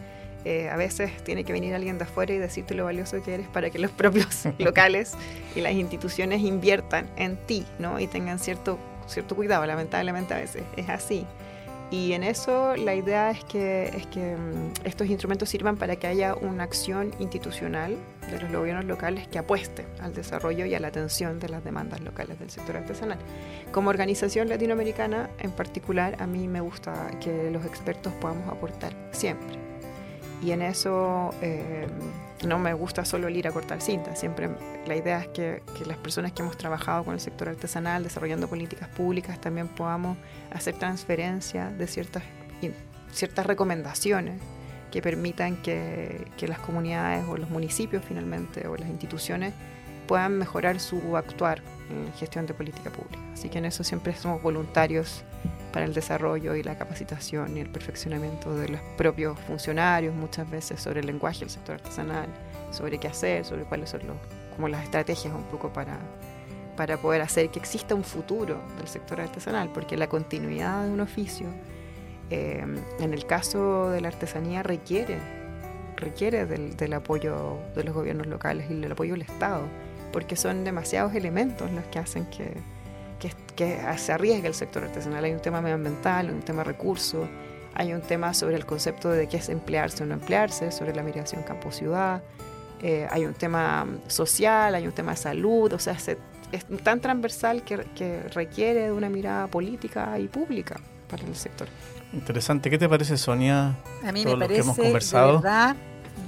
Eh, 0.46 0.70
a 0.70 0.76
veces 0.76 1.12
tiene 1.24 1.44
que 1.44 1.54
venir 1.54 1.76
alguien 1.76 1.98
de 1.98 2.06
afuera 2.06 2.34
y 2.34 2.38
decirte 2.38 2.74
lo 2.74 2.86
valioso 2.86 3.22
que 3.22 3.34
eres 3.34 3.48
para 3.50 3.70
que 3.70 3.78
los 3.80 3.92
propios 3.92 4.46
locales 4.60 5.14
y 5.56 5.62
las 5.62 5.74
instituciones 5.74 6.42
inviertan 6.42 7.10
en 7.18 7.38
ti, 7.46 7.66
¿no? 7.78 8.00
Y 8.00 8.08
tengan 8.08 8.40
cierto, 8.40 8.80
cierto 9.08 9.36
cuidado. 9.36 9.66
Lamentablemente 9.66 10.34
a 10.34 10.38
veces 10.38 10.64
es 10.78 10.90
así. 10.90 11.28
Y 11.92 12.14
en 12.14 12.24
eso 12.24 12.78
la 12.78 12.96
idea 12.96 13.32
es 13.32 13.44
que, 13.44 13.90
es 13.90 14.08
que 14.08 14.38
mm, 14.38 14.86
estos 14.86 15.08
instrumentos 15.08 15.50
sirvan 15.50 15.76
para 15.76 15.98
que 15.98 16.08
haya 16.08 16.36
una 16.36 16.64
acción 16.64 17.14
institucional 17.20 17.98
de 18.32 18.40
los 18.40 18.50
gobiernos 18.50 18.86
locales 18.86 19.28
que 19.28 19.38
apueste 19.38 19.86
al 20.00 20.14
desarrollo 20.14 20.66
y 20.66 20.74
a 20.74 20.80
la 20.80 20.88
atención 20.88 21.40
de 21.40 21.50
las 21.50 21.66
demandas 21.66 22.00
locales 22.00 22.40
del 22.40 22.50
sector 22.50 22.78
artesanal. 22.78 23.20
Como 23.74 23.90
organización 23.90 24.48
latinoamericana 24.48 25.30
en 25.40 25.52
particular, 25.52 26.16
a 26.20 26.28
mí 26.28 26.48
me 26.48 26.62
gusta 26.62 27.12
que 27.20 27.52
los 27.52 27.66
expertos 27.66 28.14
podamos 28.14 28.48
aportar 28.48 28.96
siempre. 29.12 29.60
Y 30.42 30.52
en 30.52 30.62
eso 30.62 31.32
eh, 31.42 31.88
no 32.46 32.60
me 32.60 32.74
gusta 32.74 33.06
solo 33.06 33.28
el 33.28 33.38
ir 33.38 33.48
a 33.48 33.52
cortar 33.52 33.82
cinta. 33.82 34.16
Siempre 34.16 34.50
la 34.86 34.96
idea 34.96 35.20
es 35.20 35.28
que, 35.30 35.64
que, 35.78 35.86
las 35.86 35.98
personas 35.98 36.32
que 36.32 36.42
hemos 36.42 36.58
trabajado 36.58 37.04
con 37.04 37.14
el 37.14 37.20
sector 37.20 37.50
artesanal, 37.50 38.04
desarrollando 38.04 38.48
políticas 38.48 38.90
públicas, 38.90 39.40
también 39.40 39.68
podamos 39.68 40.18
hacer 40.52 40.76
transferencia 40.76 41.70
de 41.70 41.88
ciertas, 41.88 42.24
ciertas 43.12 43.46
recomendaciones 43.46 44.42
que 44.92 45.02
permitan 45.02 45.58
que, 45.58 46.28
que 46.38 46.48
las 46.48 46.60
comunidades 46.60 47.26
o 47.28 47.38
los 47.38 47.50
municipios 47.50 48.04
finalmente 48.06 48.68
o 48.68 48.76
las 48.76 48.90
instituciones 48.90 49.54
puedan 50.08 50.38
mejorar 50.38 50.80
su 50.80 51.16
actuar 51.16 51.62
en 51.90 52.12
gestión 52.14 52.46
de 52.46 52.54
política 52.54 52.90
pública. 52.90 53.20
Así 53.34 53.50
que 53.50 53.60
en 53.60 53.66
eso 53.66 53.84
siempre 53.84 54.14
somos 54.16 54.42
voluntarios 54.42 55.24
para 55.72 55.86
el 55.86 55.94
desarrollo 55.94 56.56
y 56.56 56.64
la 56.64 56.78
capacitación 56.78 57.58
y 57.58 57.62
el 57.62 57.70
perfeccionamiento 57.70 58.56
de 58.56 58.70
los 58.70 58.82
propios 58.98 59.40
funcionarios, 59.40 60.14
muchas 60.14 60.50
veces 60.50 60.82
sobre 60.82 61.00
el 61.00 61.08
lenguaje 61.08 61.40
del 61.40 61.50
sector 61.50 61.76
artesanal, 61.76 62.28
sobre 62.72 62.98
qué 63.00 63.08
hacer, 63.08 63.46
sobre 63.46 63.64
cuáles 63.64 63.90
son 63.90 64.02
los, 64.08 64.18
como 64.56 64.68
las 64.68 64.84
estrategias 64.84 65.34
un 65.34 65.44
poco 65.44 65.72
para, 65.72 65.98
para 66.76 66.98
poder 66.98 67.22
hacer 67.22 67.50
que 67.50 67.60
exista 67.60 67.96
un 67.96 68.04
futuro 68.04 68.60
del 68.78 68.88
sector 68.88 69.22
artesanal, 69.22 69.70
porque 69.74 69.98
la 69.98 70.08
continuidad 70.08 70.86
de 70.86 70.92
un 70.92 71.00
oficio, 71.00 71.48
eh, 72.30 72.66
en 73.00 73.14
el 73.14 73.26
caso 73.26 73.90
de 73.90 74.02
la 74.02 74.10
artesanía, 74.10 74.64
requiere, 74.64 75.18
requiere 75.96 76.46
del, 76.46 76.76
del 76.76 76.94
apoyo 76.94 77.60
de 77.76 77.84
los 77.84 77.94
gobiernos 77.94 78.28
locales 78.28 78.70
y 78.70 78.80
del 78.80 78.92
apoyo 78.92 79.14
del 79.14 79.22
Estado 79.22 79.64
porque 80.12 80.36
son 80.36 80.64
demasiados 80.64 81.16
elementos 81.16 81.72
los 81.72 81.86
que 81.86 82.00
hacen 82.00 82.26
que, 82.26 82.54
que, 83.56 83.98
se 83.98 84.12
arriesgue 84.12 84.48
el 84.48 84.54
sector 84.54 84.84
artesanal. 84.84 85.24
Hay 85.24 85.34
un 85.34 85.42
tema 85.42 85.62
medioambiental, 85.62 86.32
un 86.32 86.42
tema 86.42 86.64
recursos, 86.64 87.28
hay 87.74 87.94
un 87.94 88.02
tema 88.02 88.34
sobre 88.34 88.56
el 88.56 88.66
concepto 88.66 89.10
de 89.10 89.28
qué 89.28 89.38
es 89.38 89.50
emplearse 89.50 90.04
o 90.04 90.06
no 90.06 90.16
emplearse, 90.16 90.72
sobre 90.72 90.96
la 90.96 91.04
migración 91.04 91.44
campo-ciudad, 91.44 92.22
eh, 92.82 93.08
hay 93.12 93.26
un 93.26 93.34
tema 93.34 93.86
social, 94.08 94.74
hay 94.74 94.88
un 94.88 94.92
tema 94.92 95.12
de 95.12 95.18
salud, 95.18 95.72
o 95.72 95.80
sea, 95.80 95.96
es 96.52 96.66
tan 96.84 97.00
transversal 97.00 97.64
que, 97.64 97.86
que, 97.96 98.24
requiere 98.34 98.86
de 98.86 98.92
una 98.92 99.10
mirada 99.10 99.48
política 99.48 100.18
y 100.20 100.28
pública 100.28 100.80
para 101.08 101.24
el 101.24 101.36
sector. 101.36 101.68
Interesante. 102.12 102.70
¿Qué 102.70 102.78
te 102.78 102.90
parece, 102.90 103.18
Sonia? 103.18 103.78
A 104.04 104.12
mí 104.12 104.26
me 104.26 104.32
parece, 104.34 104.54
que 104.54 104.60
hemos 104.62 104.78
conversado? 104.78 105.42
verdad, 105.42 105.76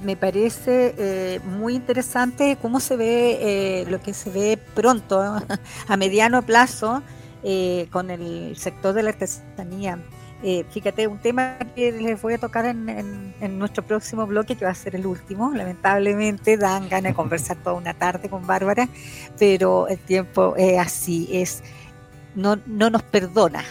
me 0.04 0.16
parece 0.16 0.94
eh, 0.98 1.40
muy 1.44 1.74
interesante 1.74 2.58
cómo 2.60 2.78
se 2.78 2.96
ve 2.96 3.38
eh, 3.40 3.86
lo 3.88 4.00
que 4.00 4.14
se 4.14 4.30
ve 4.30 4.58
pronto, 4.74 5.20
a 5.88 5.96
mediano 5.96 6.42
plazo, 6.42 7.02
eh, 7.42 7.88
con 7.90 8.10
el 8.10 8.56
sector 8.56 8.94
de 8.94 9.02
la 9.02 9.10
artesanía. 9.10 9.98
fíjate, 10.70 11.06
un 11.06 11.18
tema 11.18 11.56
que 11.74 11.90
les 11.92 12.20
voy 12.20 12.34
a 12.34 12.38
tocar 12.38 12.66
en, 12.66 13.58
nuestro 13.58 13.82
próximo 13.82 14.26
bloque, 14.26 14.56
que 14.56 14.64
va 14.64 14.70
a 14.70 14.74
ser 14.74 14.94
el 14.94 15.06
último. 15.06 15.52
Lamentablemente 15.54 16.56
dan 16.58 16.88
ganas 16.88 17.12
de 17.12 17.14
conversar 17.14 17.56
toda 17.56 17.76
una 17.76 17.94
tarde 17.94 18.28
con 18.28 18.46
Bárbara, 18.46 18.88
pero 19.38 19.88
el 19.88 19.98
tiempo 19.98 20.54
es 20.56 20.78
así, 20.78 21.28
es 21.32 21.62
no, 22.34 22.58
no 22.66 22.90
nos 22.90 23.02
perdona. 23.02 23.64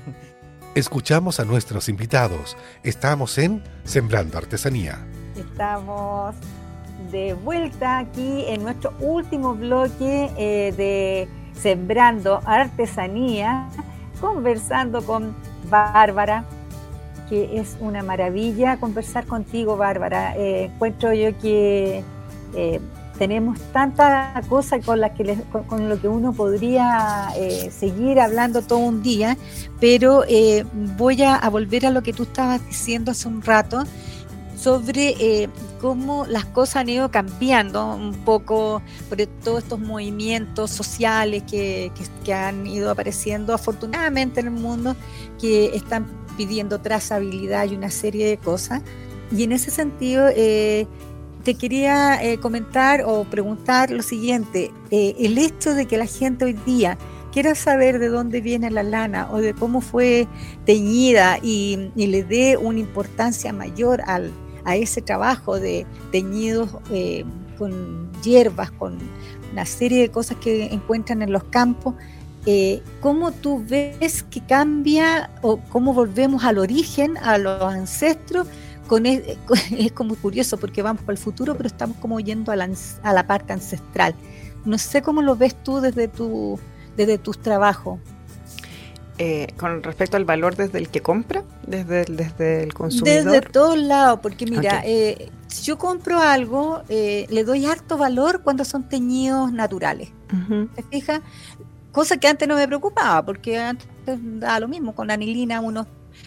Escuchamos 0.74 1.40
a 1.40 1.46
nuestros 1.46 1.88
invitados. 1.88 2.58
Estamos 2.82 3.38
en 3.38 3.62
Sembrando 3.84 4.36
Artesanía. 4.36 5.06
Estamos 5.56 6.34
de 7.10 7.32
vuelta 7.32 7.96
aquí 7.96 8.44
en 8.46 8.62
nuestro 8.62 8.92
último 9.00 9.54
bloque 9.54 10.30
eh, 10.36 10.74
de 10.76 11.28
Sembrando 11.58 12.42
Artesanía, 12.44 13.66
conversando 14.20 15.00
con 15.00 15.34
Bárbara, 15.70 16.44
que 17.30 17.58
es 17.58 17.78
una 17.80 18.02
maravilla 18.02 18.76
conversar 18.76 19.24
contigo, 19.24 19.78
Bárbara. 19.78 20.36
Eh, 20.36 20.64
encuentro 20.64 21.14
yo 21.14 21.34
que 21.38 22.04
eh, 22.54 22.80
tenemos 23.18 23.58
tanta 23.72 24.38
cosa 24.50 24.78
con, 24.80 25.00
la 25.00 25.14
que 25.14 25.38
con, 25.68 25.88
lo 25.88 25.98
que 25.98 26.08
uno 26.08 26.34
podría 26.34 27.30
seguir 27.70 28.20
hablando 28.20 28.60
todo 28.60 28.80
un 28.80 29.02
día, 29.02 29.38
pero 29.80 30.22
voy 30.98 31.22
a, 31.22 31.48
volver 31.48 31.86
a 31.86 31.90
lo 31.90 32.02
que 32.02 32.12
tú 32.12 32.24
estabas 32.24 32.62
diciendo 32.66 33.12
hace 33.12 33.26
un 33.26 33.40
rato 33.40 33.84
sobre 34.56 35.10
eh, 35.20 35.48
cómo 35.80 36.26
las 36.26 36.46
cosas 36.46 36.76
han 36.76 36.88
ido 36.88 37.10
cambiando 37.10 37.94
un 37.94 38.14
poco 38.24 38.82
por 39.08 39.18
todos 39.44 39.62
estos 39.62 39.78
movimientos 39.78 40.70
sociales 40.70 41.42
que, 41.44 41.92
han 42.32 42.66
ido 42.66 42.90
apareciendo 42.90 43.54
afortunadamente 43.54 44.40
en 44.40 44.46
el 44.46 44.52
mundo, 44.52 44.96
que 45.40 45.76
están 45.76 46.06
pidiendo 46.36 46.80
trazabilidad 46.80 47.70
y 47.70 47.76
una 47.76 47.90
serie 47.90 48.26
de 48.26 48.38
cosas. 48.38 48.82
Y 49.30 49.44
en 49.44 49.52
ese 49.52 49.70
sentido, 49.70 50.28
eh, 50.34 50.86
te 51.44 51.54
quería 51.54 52.22
eh, 52.22 52.38
comentar 52.38 53.04
o 53.06 53.24
preguntar 53.24 53.90
lo 53.90 54.02
siguiente, 54.02 54.72
el 54.90 55.38
hecho 55.38 55.74
de 55.74 55.86
que 55.86 55.96
la 55.96 56.06
gente 56.06 56.46
hoy 56.46 56.54
día 56.54 56.98
quiera 57.32 57.54
saber 57.54 57.98
de 57.98 58.08
dónde 58.08 58.40
viene 58.40 58.70
la 58.70 58.82
lana 58.82 59.28
o 59.30 59.38
de 59.38 59.54
cómo 59.54 59.80
fue 59.80 60.26
teñida 60.64 61.38
y 61.42 61.90
le 61.94 62.24
dé 62.24 62.56
una 62.56 62.80
importancia 62.80 63.52
mayor 63.52 64.02
al, 64.06 64.32
a 64.66 64.76
ese 64.76 65.00
trabajo 65.00 65.58
de 65.58 65.86
teñidos 66.12 66.68
eh, 66.90 67.24
con 67.56 68.10
hierbas, 68.22 68.70
con 68.72 68.98
una 69.52 69.64
serie 69.64 70.02
de 70.02 70.10
cosas 70.10 70.36
que 70.38 70.66
encuentran 70.66 71.22
en 71.22 71.32
los 71.32 71.44
campos, 71.44 71.94
eh, 72.44 72.82
¿cómo 73.00 73.32
tú 73.32 73.64
ves 73.66 74.24
que 74.24 74.40
cambia 74.44 75.30
o 75.40 75.58
cómo 75.70 75.94
volvemos 75.94 76.44
al 76.44 76.58
origen, 76.58 77.16
a 77.18 77.38
los 77.38 77.62
ancestros? 77.62 78.46
E, 79.04 79.38
es, 79.78 79.92
como 79.92 80.16
curioso 80.16 80.56
porque 80.58 80.82
vamos 80.82 81.02
para 81.02 81.12
el 81.12 81.18
futuro, 81.18 81.56
pero 81.56 81.68
estamos 81.68 81.96
como 81.98 82.20
yendo 82.20 82.52
a 82.52 82.56
la, 82.56 83.26
parte 83.26 83.52
ancestral. 83.52 84.14
No 84.64 84.78
sé 84.78 85.00
cómo 85.00 85.22
lo 85.22 85.36
ves 85.36 85.54
tú 85.62 85.80
desde, 85.80 86.10
desde 86.96 87.18
tus 87.18 87.38
trabajos. 87.40 87.98
Eh, 89.18 89.46
con 89.56 89.82
respecto 89.82 90.18
al 90.18 90.26
valor 90.26 90.56
desde 90.56 90.76
el 90.76 90.90
que 90.90 91.00
compra, 91.00 91.42
desde, 91.66 92.04
desde 92.04 92.62
el 92.62 92.74
consumidor? 92.74 93.24
Desde 93.24 93.40
todos 93.40 93.78
lados, 93.78 94.20
porque 94.22 94.44
mira, 94.44 94.82
eh, 94.84 95.30
si 95.46 95.62
yo 95.62 95.78
compro 95.78 96.20
algo, 96.20 96.82
eh, 96.90 97.26
le 97.30 97.42
doy 97.42 97.64
harto 97.64 97.96
valor 97.96 98.42
cuando 98.42 98.64
son 98.66 98.88
teñidos 98.88 99.52
naturales. 99.52 100.10
¿Te 100.74 100.82
fijas? 100.82 101.22
Cosa 101.92 102.18
que 102.18 102.28
antes 102.28 102.46
no 102.46 102.56
me 102.56 102.66
preocupaba, 102.66 103.24
porque 103.24 103.58
antes 103.58 103.86
daba 104.04 104.60
lo 104.60 104.68
mismo, 104.68 104.94
con 104.94 105.10
anilina 105.10 105.62
uno 105.62 105.86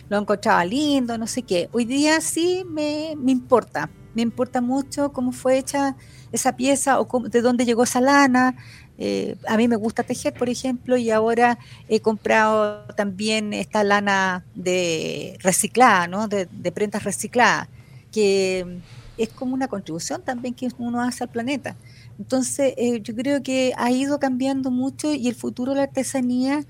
lo 0.09 0.17
encontraba 0.17 0.65
lindo, 0.65 1.15
no 1.17 1.27
sé 1.27 1.43
qué. 1.43 1.69
Hoy 1.71 1.85
día 1.85 2.21
sí 2.21 2.65
me, 2.67 3.13
me 3.17 3.31
importa, 3.31 3.91
me 4.15 4.23
importa 4.23 4.61
mucho 4.61 5.11
cómo 5.11 5.31
fue 5.31 5.59
hecha 5.59 5.95
esa 6.31 6.55
pieza 6.55 6.99
o 6.99 7.07
de 7.29 7.41
dónde 7.41 7.65
llegó 7.65 7.83
esa 7.83 8.01
lana, 8.01 8.55
eh, 9.01 9.37
a 9.47 9.55
mí 9.55 9.69
me 9.69 9.77
gusta 9.77 10.03
tejer, 10.03 10.33
por 10.33 10.49
ejemplo, 10.49 10.97
y 10.97 11.09
ahora 11.09 11.57
he 11.87 12.01
comprado 12.01 12.83
también 12.97 13.53
esta 13.53 13.81
lana 13.85 14.43
de 14.55 15.37
reciclada, 15.41 16.07
¿no? 16.07 16.27
de, 16.27 16.47
prendas 16.73 17.05
recicladas, 17.05 17.69
que 18.11 18.81
es 19.17 19.29
como 19.29 19.53
una 19.53 19.69
contribución 19.69 20.21
también 20.21 20.53
que 20.53 20.67
uno 20.77 21.01
hace 21.01 21.23
al 21.23 21.29
planeta. 21.29 21.77
Entonces, 22.19 22.73
eh, 22.75 22.99
yo 23.01 23.15
creo 23.15 23.41
que 23.41 23.73
ha 23.77 23.89
ido 23.89 24.19
cambiando 24.19 24.69
mucho 24.69 25.13
y 25.13 25.29
el 25.29 25.35
futuro 25.35 25.71
de 25.71 25.77
la 25.77 25.83
artesanía 25.83 26.65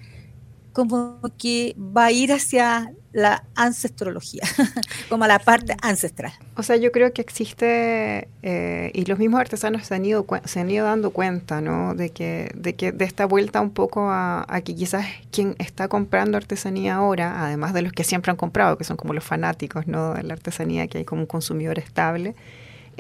como 0.73 1.19
que 1.37 1.75
va 1.77 2.05
a 2.05 2.11
ir 2.11 2.31
hacia 2.31 2.93
la 3.11 3.43
ancestrología, 3.55 4.43
como 5.09 5.23
a 5.23 5.27
la 5.27 5.39
parte 5.39 5.75
ancestral. 5.81 6.31
O 6.55 6.63
sea, 6.63 6.75
yo 6.75 6.91
creo 6.91 7.11
que 7.11 7.21
existe, 7.21 8.27
eh, 8.43 8.91
y 8.93 9.05
los 9.05 9.17
mismos 9.17 9.39
artesanos 9.39 9.87
se 9.87 9.95
han 9.95 10.05
ido, 10.05 10.25
se 10.45 10.59
han 10.59 10.69
ido 10.69 10.85
dando 10.85 11.09
cuenta, 11.09 11.59
¿no? 11.59 11.95
De 11.95 12.11
que, 12.11 12.51
de 12.55 12.75
que 12.75 12.91
de 12.91 13.05
esta 13.05 13.25
vuelta 13.25 13.61
un 13.61 13.71
poco 13.71 14.09
a, 14.09 14.45
que 14.63 14.75
quizás 14.75 15.05
quien 15.31 15.55
está 15.57 15.87
comprando 15.87 16.37
artesanía 16.37 16.95
ahora, 16.95 17.43
además 17.43 17.73
de 17.73 17.81
los 17.81 17.93
que 17.93 18.03
siempre 18.03 18.29
han 18.31 18.37
comprado, 18.37 18.77
que 18.77 18.83
son 18.83 18.97
como 18.97 19.13
los 19.13 19.23
fanáticos, 19.23 19.87
¿no? 19.87 20.13
De 20.13 20.23
la 20.23 20.33
artesanía, 20.33 20.87
que 20.87 20.99
hay 20.99 21.05
como 21.05 21.21
un 21.21 21.27
consumidor 21.27 21.79
estable, 21.79 22.35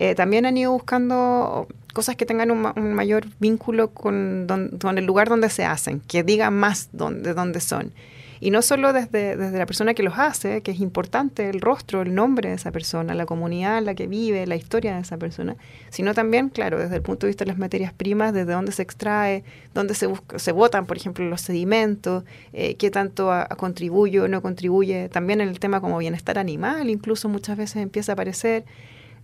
eh, 0.01 0.15
también 0.15 0.45
han 0.45 0.55
ido 0.55 0.71
buscando 0.71 1.67
cosas 1.93 2.15
que 2.15 2.25
tengan 2.25 2.51
un, 2.51 2.93
mayor 2.93 3.25
vínculo 3.41 3.89
con, 3.89 4.47
con, 4.79 4.97
el 4.97 5.03
lugar 5.03 5.27
donde 5.27 5.49
se 5.49 5.65
hacen, 5.65 5.99
que 5.99 6.23
digan 6.23 6.53
más 6.53 6.87
de 6.93 7.33
dónde 7.33 7.59
son. 7.59 7.91
Y 8.39 8.51
no 8.51 8.61
solo 8.61 8.93
desde, 8.93 9.35
desde 9.35 9.57
la 9.57 9.65
persona 9.65 9.93
que 9.93 10.01
los 10.01 10.17
hace, 10.17 10.61
que 10.61 10.71
es 10.71 10.79
importante 10.79 11.49
el 11.49 11.59
rostro, 11.59 12.01
el 12.01 12.15
nombre 12.15 12.47
de 12.47 12.55
esa 12.55 12.71
persona, 12.71 13.13
la 13.13 13.25
comunidad 13.25 13.77
en 13.77 13.83
la 13.83 13.93
que 13.93 14.07
vive, 14.07 14.47
la 14.47 14.55
historia 14.55 14.95
de 14.95 15.01
esa 15.01 15.17
persona, 15.17 15.57
sino 15.89 16.13
también, 16.13 16.47
claro, 16.47 16.79
desde 16.79 16.95
el 16.95 17.01
punto 17.01 17.27
de 17.27 17.31
vista 17.31 17.43
de 17.43 17.51
las 17.51 17.59
materias 17.59 17.91
primas, 17.91 18.31
desde 18.31 18.53
dónde 18.53 18.71
se 18.71 18.83
extrae, 18.83 19.43
dónde 19.73 19.95
se, 19.95 20.07
se 20.37 20.51
botan, 20.53 20.85
por 20.85 20.95
ejemplo, 20.95 21.25
los 21.25 21.41
sedimentos, 21.41 22.23
eh, 22.53 22.75
qué 22.75 22.89
tanto 22.89 23.33
contribuye 23.57 24.21
o 24.21 24.29
no 24.29 24.41
contribuye, 24.41 25.09
también 25.09 25.41
el 25.41 25.59
tema 25.59 25.81
como 25.81 25.97
bienestar 25.97 26.39
animal, 26.39 26.89
incluso 26.89 27.27
muchas 27.27 27.57
veces 27.57 27.83
empieza 27.83 28.13
a 28.13 28.13
aparecer. 28.13 28.63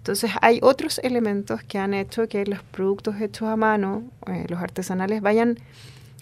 Entonces 0.05 0.29
hay 0.41 0.59
otros 0.61 0.99
elementos 0.99 1.63
que 1.63 1.79
han 1.79 1.95
hecho 1.95 2.27
que 2.27 2.45
los 2.45 2.61
productos 2.61 3.19
hechos 3.19 3.49
a 3.49 3.55
mano, 3.55 4.03
eh, 4.27 4.45
los 4.49 4.61
artesanales, 4.61 5.19
vayan 5.19 5.57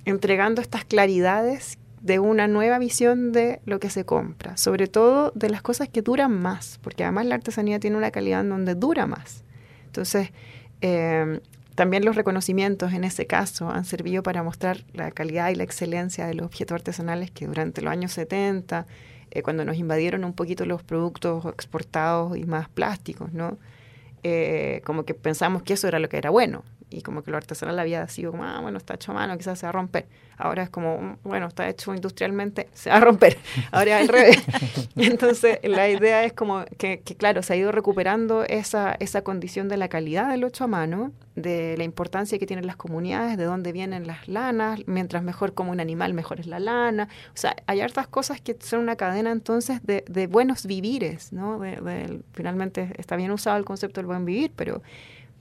entregando 0.05 0.61
estas 0.61 0.85
claridades 0.85 1.77
de 1.99 2.19
una 2.19 2.47
nueva 2.47 2.79
visión 2.79 3.33
de 3.33 3.59
lo 3.65 3.81
que 3.81 3.89
se 3.89 4.05
compra, 4.05 4.55
sobre 4.55 4.87
todo 4.87 5.33
de 5.35 5.49
las 5.49 5.61
cosas 5.61 5.89
que 5.89 6.01
duran 6.01 6.31
más, 6.31 6.79
porque 6.81 7.03
además 7.03 7.25
la 7.25 7.35
artesanía 7.35 7.77
tiene 7.81 7.97
una 7.97 8.11
calidad 8.11 8.39
en 8.39 8.51
donde 8.51 8.75
dura 8.75 9.05
más. 9.05 9.43
Entonces, 9.87 10.31
eh, 10.79 11.41
también 11.75 12.05
los 12.05 12.15
reconocimientos 12.15 12.93
en 12.93 13.03
ese 13.03 13.27
caso 13.27 13.69
han 13.69 13.83
servido 13.83 14.23
para 14.23 14.43
mostrar 14.43 14.85
la 14.93 15.11
calidad 15.11 15.49
y 15.49 15.55
la 15.55 15.63
excelencia 15.63 16.25
de 16.25 16.35
los 16.35 16.45
objetos 16.45 16.75
artesanales 16.75 17.31
que 17.31 17.47
durante 17.47 17.81
los 17.81 17.91
años 17.91 18.13
70, 18.13 18.87
eh, 19.31 19.41
cuando 19.41 19.65
nos 19.65 19.75
invadieron 19.75 20.23
un 20.23 20.31
poquito 20.31 20.65
los 20.65 20.83
productos 20.83 21.45
exportados 21.47 22.37
y 22.37 22.45
más 22.45 22.69
plásticos, 22.69 23.33
¿no? 23.33 23.57
Eh, 24.23 24.81
como 24.85 25.03
que 25.03 25.13
pensamos 25.13 25.63
que 25.63 25.73
eso 25.73 25.87
era 25.87 25.99
lo 25.99 26.07
que 26.07 26.17
era 26.17 26.29
bueno 26.29 26.63
y 26.93 27.01
como 27.01 27.23
que 27.23 27.31
lo 27.31 27.37
artesanal 27.37 27.77
había 27.79 28.07
sido 28.07 28.31
como, 28.31 28.43
ah, 28.43 28.59
bueno, 28.61 28.77
está 28.77 28.93
hecho 28.93 29.11
a 29.11 29.15
mano, 29.15 29.37
quizás 29.37 29.59
se 29.59 29.65
va 29.65 29.69
a 29.69 29.73
romper. 29.73 30.05
Ahora 30.37 30.63
es 30.63 30.69
como, 30.69 30.99
mm, 30.99 31.17
bueno, 31.23 31.47
está 31.47 31.67
hecho 31.67 31.93
industrialmente, 31.93 32.69
se 32.73 32.89
va 32.89 32.97
a 32.97 32.99
romper. 32.99 33.37
Ahora 33.71 33.99
es 33.99 34.09
al 34.09 34.13
revés. 34.13 34.43
Entonces, 34.95 35.59
la 35.63 35.89
idea 35.89 36.23
es 36.23 36.33
como 36.33 36.65
que, 36.77 37.01
que, 37.01 37.15
claro, 37.15 37.41
se 37.41 37.53
ha 37.53 37.55
ido 37.55 37.71
recuperando 37.71 38.43
esa, 38.43 38.95
esa 38.99 39.23
condición 39.23 39.69
de 39.69 39.77
la 39.77 39.87
calidad 39.87 40.29
del 40.29 40.43
hecho 40.43 40.65
a 40.65 40.67
mano, 40.67 41.11
de 41.35 41.75
la 41.77 41.83
importancia 41.83 42.37
que 42.37 42.45
tienen 42.45 42.67
las 42.67 42.75
comunidades, 42.75 43.37
de 43.37 43.45
dónde 43.45 43.71
vienen 43.71 44.05
las 44.05 44.27
lanas, 44.27 44.81
mientras 44.85 45.23
mejor 45.23 45.53
como 45.53 45.71
un 45.71 45.79
animal, 45.79 46.13
mejor 46.13 46.39
es 46.39 46.45
la 46.45 46.59
lana. 46.59 47.07
O 47.29 47.37
sea, 47.37 47.55
hay 47.65 47.81
hartas 47.81 48.07
cosas 48.07 48.39
que 48.39 48.55
son 48.59 48.81
una 48.81 48.95
cadena 48.95 49.31
entonces 49.31 49.83
de, 49.83 50.05
de 50.07 50.27
buenos 50.27 50.65
vivires, 50.65 51.33
¿no? 51.33 51.59
de, 51.59 52.21
finalmente 52.33 52.91
está 52.97 53.15
bien 53.15 53.31
usado 53.31 53.57
el 53.57 53.65
concepto 53.65 53.99
del 53.99 54.05
buen 54.05 54.25
vivir, 54.25 54.51
pero 54.55 54.81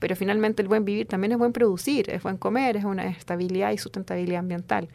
pero 0.03 0.17
finalmente 0.17 0.61
el 0.61 0.67
buen 0.67 0.83
vivir 0.83 1.07
también 1.07 1.31
es 1.31 1.37
buen 1.37 1.53
producir, 1.53 2.09
es 2.09 2.21
buen 2.21 2.35
comer, 2.35 2.75
es 2.75 2.83
una 2.83 3.07
estabilidad 3.07 3.71
y 3.71 3.77
sustentabilidad 3.77 4.39
ambiental. 4.39 4.89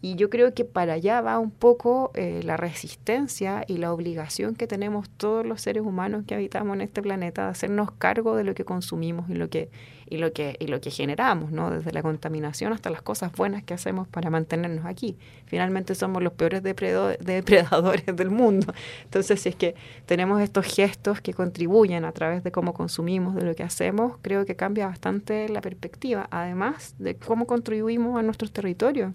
Y 0.00 0.14
yo 0.14 0.30
creo 0.30 0.54
que 0.54 0.64
para 0.64 0.94
allá 0.94 1.20
va 1.20 1.38
un 1.38 1.50
poco 1.50 2.10
eh, 2.14 2.40
la 2.42 2.56
resistencia 2.56 3.66
y 3.68 3.76
la 3.76 3.92
obligación 3.92 4.54
que 4.54 4.66
tenemos 4.66 5.10
todos 5.10 5.44
los 5.44 5.60
seres 5.60 5.82
humanos 5.82 6.24
que 6.26 6.34
habitamos 6.34 6.74
en 6.74 6.80
este 6.80 7.02
planeta 7.02 7.44
de 7.44 7.50
hacernos 7.50 7.90
cargo 7.90 8.34
de 8.34 8.44
lo 8.44 8.54
que 8.54 8.64
consumimos 8.64 9.28
y 9.28 9.34
lo 9.34 9.50
que, 9.50 9.68
y 10.08 10.18
lo 10.18 10.32
que, 10.32 10.56
y 10.60 10.66
lo 10.68 10.80
que 10.80 10.90
generamos, 10.90 11.50
¿no? 11.50 11.70
Desde 11.70 11.92
la 11.92 12.02
contaminación 12.02 12.72
hasta 12.72 12.90
las 12.90 13.02
cosas 13.02 13.32
buenas 13.32 13.62
que 13.62 13.74
hacemos 13.74 14.08
para 14.08 14.30
mantenernos 14.30 14.86
aquí. 14.86 15.16
Finalmente 15.46 15.94
somos 15.94 16.22
los 16.22 16.32
peores 16.32 16.62
depredadores 16.62 18.16
del 18.16 18.30
mundo. 18.30 18.72
Entonces, 19.04 19.40
si 19.40 19.48
es 19.48 19.56
que 19.56 19.74
tenemos 20.06 20.40
estos 20.40 20.66
gestos 20.66 21.20
que 21.20 21.34
contribuyen 21.34 22.04
a 22.04 22.12
través 22.12 22.44
de 22.44 22.52
cómo 22.52 22.74
consumimos, 22.74 23.34
de 23.34 23.42
lo 23.42 23.54
que 23.54 23.62
hacemos, 23.62 24.14
creo 24.22 24.46
que 24.46 24.56
cambia 24.56 24.86
bastante 24.86 25.48
la 25.48 25.60
perspectiva, 25.60 26.28
además 26.30 26.94
de 26.98 27.16
cómo 27.16 27.46
contribuimos 27.46 28.18
a 28.18 28.22
nuestros 28.22 28.52
territorios 28.52 29.12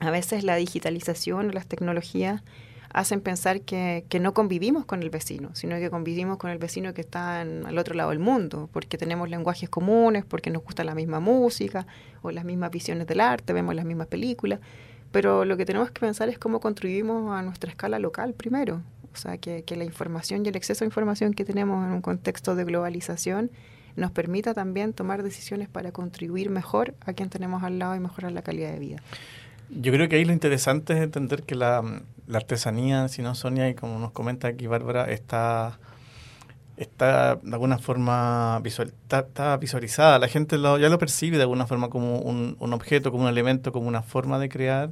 a 0.00 0.10
veces 0.10 0.44
la 0.44 0.56
digitalización 0.56 1.50
o 1.50 1.52
las 1.52 1.66
tecnologías 1.66 2.42
hacen 2.94 3.20
pensar 3.20 3.62
que, 3.62 4.04
no 4.20 4.32
convivimos 4.32 4.86
con 4.86 5.02
el 5.02 5.10
vecino, 5.10 5.50
sino 5.54 5.76
que 5.76 5.90
convivimos 5.90 6.38
con 6.38 6.50
el 6.50 6.58
vecino 6.58 6.94
que 6.94 7.00
está 7.00 7.40
al 7.40 7.76
otro 7.76 7.94
lado 7.94 8.10
del 8.10 8.20
mundo, 8.20 8.70
porque 8.72 8.96
tenemos 8.96 9.28
lenguajes 9.28 9.68
comunes, 9.68 10.24
porque 10.24 10.48
nos 10.50 10.62
gusta 10.62 10.84
la 10.84 10.94
misma 10.94 11.18
música 11.18 11.88
o 12.22 12.30
las 12.30 12.44
mismas 12.44 12.70
visiones 12.70 13.08
del 13.08 13.20
arte, 13.20 13.52
vemos 13.52 13.74
las 13.74 13.84
mismas 13.84 14.06
películas, 14.06 14.60
pero 15.10 15.44
lo 15.44 15.56
que 15.56 15.66
tenemos 15.66 15.90
que 15.90 16.00
pensar 16.00 16.28
es 16.28 16.38
cómo 16.38 16.60
contribuimos 16.60 17.32
a 17.36 17.42
nuestra 17.42 17.68
escala 17.68 17.98
local 17.98 18.32
primero, 18.32 18.80
o 19.12 19.16
sea, 19.16 19.38
que, 19.38 19.64
que 19.64 19.74
la 19.74 19.84
información 19.84 20.46
y 20.46 20.48
el 20.48 20.56
exceso 20.56 20.84
de 20.84 20.86
información 20.86 21.34
que 21.34 21.44
tenemos 21.44 21.84
en 21.84 21.92
un 21.92 22.00
contexto 22.00 22.54
de 22.54 22.62
globalización 22.62 23.50
nos 23.96 24.12
permita 24.12 24.54
también 24.54 24.92
tomar 24.92 25.24
decisiones 25.24 25.68
para 25.68 25.90
contribuir 25.90 26.48
mejor 26.48 26.94
a 27.04 27.12
quien 27.12 27.28
tenemos 27.28 27.64
al 27.64 27.80
lado 27.80 27.96
y 27.96 28.00
mejorar 28.00 28.30
la 28.30 28.42
calidad 28.42 28.72
de 28.72 28.78
vida. 28.78 29.02
Yo 29.68 29.92
creo 29.92 30.08
que 30.08 30.16
ahí 30.16 30.24
lo 30.24 30.32
interesante 30.32 30.92
es 30.92 31.00
entender 31.00 31.42
que 31.42 31.54
la, 31.54 31.82
artesanía, 32.32 33.08
si 33.08 33.22
no 33.22 33.34
Sonia, 33.34 33.68
y 33.68 33.74
como 33.74 33.98
nos 33.98 34.12
comenta 34.12 34.48
aquí 34.48 34.66
Bárbara, 34.66 35.04
está, 35.10 35.78
está 36.76 37.36
de 37.36 37.52
alguna 37.52 37.78
forma 37.78 38.60
visual, 38.60 38.92
está, 39.10 39.56
visualizada. 39.56 40.18
La 40.18 40.28
gente 40.28 40.56
ya 40.56 40.88
lo 40.88 40.98
percibe 40.98 41.36
de 41.36 41.42
alguna 41.42 41.66
forma 41.66 41.90
como 41.90 42.18
un, 42.18 42.56
un 42.58 42.72
objeto, 42.72 43.10
como 43.10 43.24
un 43.24 43.28
elemento, 43.28 43.72
como 43.72 43.88
una 43.88 44.02
forma 44.02 44.38
de 44.38 44.48
crear 44.48 44.90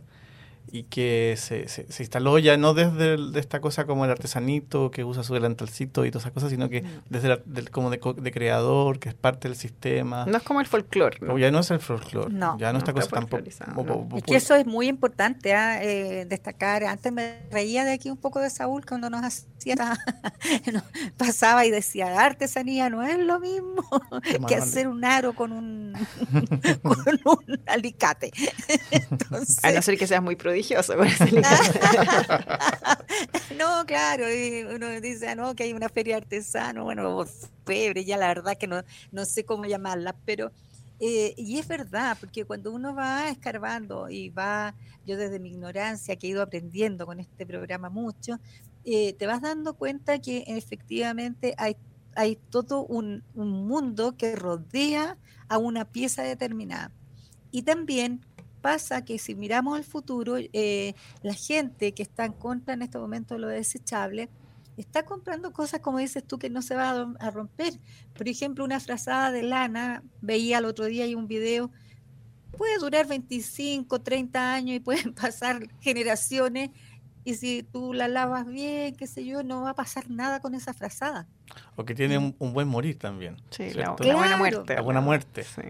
y 0.71 0.85
que 0.85 1.35
se, 1.39 1.69
se, 1.69 1.85
instaló 2.03 2.39
ya 2.39 2.57
no 2.57 2.73
desde 2.73 3.17
de 3.17 3.41
esta 3.41 3.61
cosa 3.61 3.85
como 3.85 4.05
el 4.05 4.11
artesanito 4.11 4.91
que 4.91 5.05
usa 5.05 5.23
su 5.23 5.35
delantalcito 5.35 6.07
y 6.07 6.11
todas 6.11 6.25
esas 6.25 6.33
cosas, 6.33 6.51
sino 6.51 6.69
que 6.69 6.85
desde 7.11 7.43
como 7.71 7.91
de, 7.91 7.99
creador, 8.33 8.99
que 8.99 9.09
es 9.09 9.15
parte 9.15 9.49
del 9.49 9.57
sistema. 9.57 10.25
No 10.27 10.37
es 10.37 10.43
como 10.43 10.61
el 10.61 10.67
folclore. 10.67 11.19
¿no? 11.21 11.39
Ya 11.39 11.51
no 11.51 11.61
es 11.61 11.71
el 11.71 11.81
folclore. 11.81 12.33
No, 12.33 12.57
ya 12.59 12.73
no, 12.73 12.79
esta 12.79 12.93
cosa 12.93 13.09
tampoco. 13.09 13.45
Es 14.17 14.23
que 14.25 14.37
eso 14.37 14.55
es 14.55 14.67
muy 14.67 14.89
importante 14.89 15.55
¿ah? 15.55 15.83
eh, 15.83 16.27
destacar. 16.27 16.85
Antes 16.85 17.13
me 17.13 17.43
reía 17.51 17.85
de 17.85 17.93
aquí 17.93 18.11
un 18.11 18.17
poco 18.17 18.41
de 18.41 18.49
Saúl 18.49 18.87
cuando 18.87 19.11
nos 19.11 19.23
hacía, 19.23 19.77
pasaba 21.17 21.67
y 21.67 21.71
decía, 21.71 22.21
artesanía 22.21 22.89
no 22.89 23.03
es 23.03 23.19
lo 23.19 23.41
mismo 23.41 23.85
que 24.49 24.55
hacer 24.55 24.89
un 24.89 25.05
aro 25.05 25.35
con 25.35 25.53
un, 25.53 25.93
con 26.83 27.21
un 27.25 27.61
alicate. 27.67 28.31
Entonces, 28.91 29.65
A 29.65 29.73
no 29.73 29.83
ser 29.83 29.99
que 29.99 30.07
seas 30.07 30.23
muy 30.23 30.37
prodigioso 30.53 30.95
no, 33.59 33.85
claro, 33.87 34.27
uno 34.75 35.01
dice, 35.01 35.29
ah, 35.29 35.35
no, 35.35 35.55
que 35.55 35.63
hay 35.65 35.73
una 35.73 35.89
feria 35.89 36.19
artesano, 36.19 36.85
bueno, 36.85 37.25
febre, 37.65 38.05
ya 38.05 38.19
la 38.19 38.29
verdad 38.29 38.59
que 38.59 38.67
no, 38.67 38.83
no 39.11 39.25
sé 39.25 39.45
cómo 39.45 39.65
llamarla, 39.65 40.15
pero, 40.27 40.53
eh, 41.01 41.33
y 41.39 41.59
es 41.59 41.67
verdad, 41.67 42.19
porque 42.21 42.45
cuando 42.45 42.71
uno 42.71 42.95
va 42.95 43.31
escarbando 43.31 44.11
y 44.11 44.29
va, 44.29 44.75
yo 45.07 45.17
desde 45.17 45.39
mi 45.39 45.49
ignorancia 45.49 46.17
que 46.17 46.27
he 46.27 46.31
ido 46.31 46.43
aprendiendo 46.43 47.07
con 47.07 47.19
este 47.19 47.47
programa 47.47 47.89
mucho, 47.89 48.39
eh, 48.85 49.15
te 49.15 49.27
vas 49.27 49.41
dando 49.41 49.73
cuenta 49.75 50.19
que 50.19 50.45
efectivamente 50.47 51.55
hay, 51.57 51.77
hay 52.15 52.37
todo 52.51 52.85
un 52.85 53.25
mundo 53.35 54.19
que 54.19 54.37
rodea 54.37 55.17
a 55.49 55.57
una 55.57 55.87
pieza 55.87 56.23
determinada. 56.23 56.93
Y 57.51 57.63
también 57.63 58.21
pasa 58.63 59.05
que 59.05 59.19
si 59.19 59.35
miramos 59.35 59.77
al 59.77 59.85
futuro, 59.85 60.37
eh, 60.39 60.95
la 61.23 61.35
gente 61.35 61.93
que 61.93 62.03
está 62.03 62.25
en 62.25 62.33
contra 62.33 62.75
en 62.75 62.83
este 62.83 62.99
momento 62.99 63.35
de 63.35 63.41
lo 63.41 63.49
desechable, 63.49 64.31
está 64.77 65.05
comprando 65.05 65.53
cosas, 65.53 65.81
como 65.81 65.99
dices 65.99 66.25
tú, 66.27 66.39
que 66.39 66.49
no 66.49 66.63
se 66.63 66.75
va 66.75 67.15
a, 67.19 67.31
romper. 67.31 67.75
Por 68.17 68.29
ejemplo, 68.29 68.65
una 68.65 68.81
frazada 68.81 69.31
de 69.31 69.43
lana, 69.43 70.03
veía 70.21 70.59
el 70.59 70.65
otro 70.65 70.87
día 70.87 71.05
hay 71.05 71.15
un 71.15 71.29
video, 71.29 71.71
puede 72.57 72.79
durar 72.79 73.07
25, 73.07 74.01
30 74.01 74.55
años 74.55 74.77
y 74.77 74.81
pueden 74.81 75.13
pasar 75.13 75.69
generaciones. 75.81 76.71
Y 77.25 77.35
si 77.35 77.63
tú 77.63 77.93
la 77.93 78.09
lavas 78.09 78.47
bien, 78.47 78.97
qué 78.97 79.07
sé 79.07 79.25
yo, 79.25 79.45
no 79.45 79.63
va 79.63 79.71
a 79.71 79.75
pasar 79.75 80.11
nada 80.11 80.41
con 80.41 80.55
esa 80.55 80.75
frazada. 80.75 81.29
O 81.77 81.85
que 81.85 81.95
tiene 81.95 82.19
un, 82.19 82.53
buen 82.53 82.67
morir 82.67 82.99
también. 82.99 83.37
Sí, 83.51 83.73
la, 83.75 83.91
buena 83.93 84.37
muerte. 84.37 84.75
La 84.75 84.81
buena 84.81 85.01
muerte. 85.01 85.45
Sí. 85.45 85.63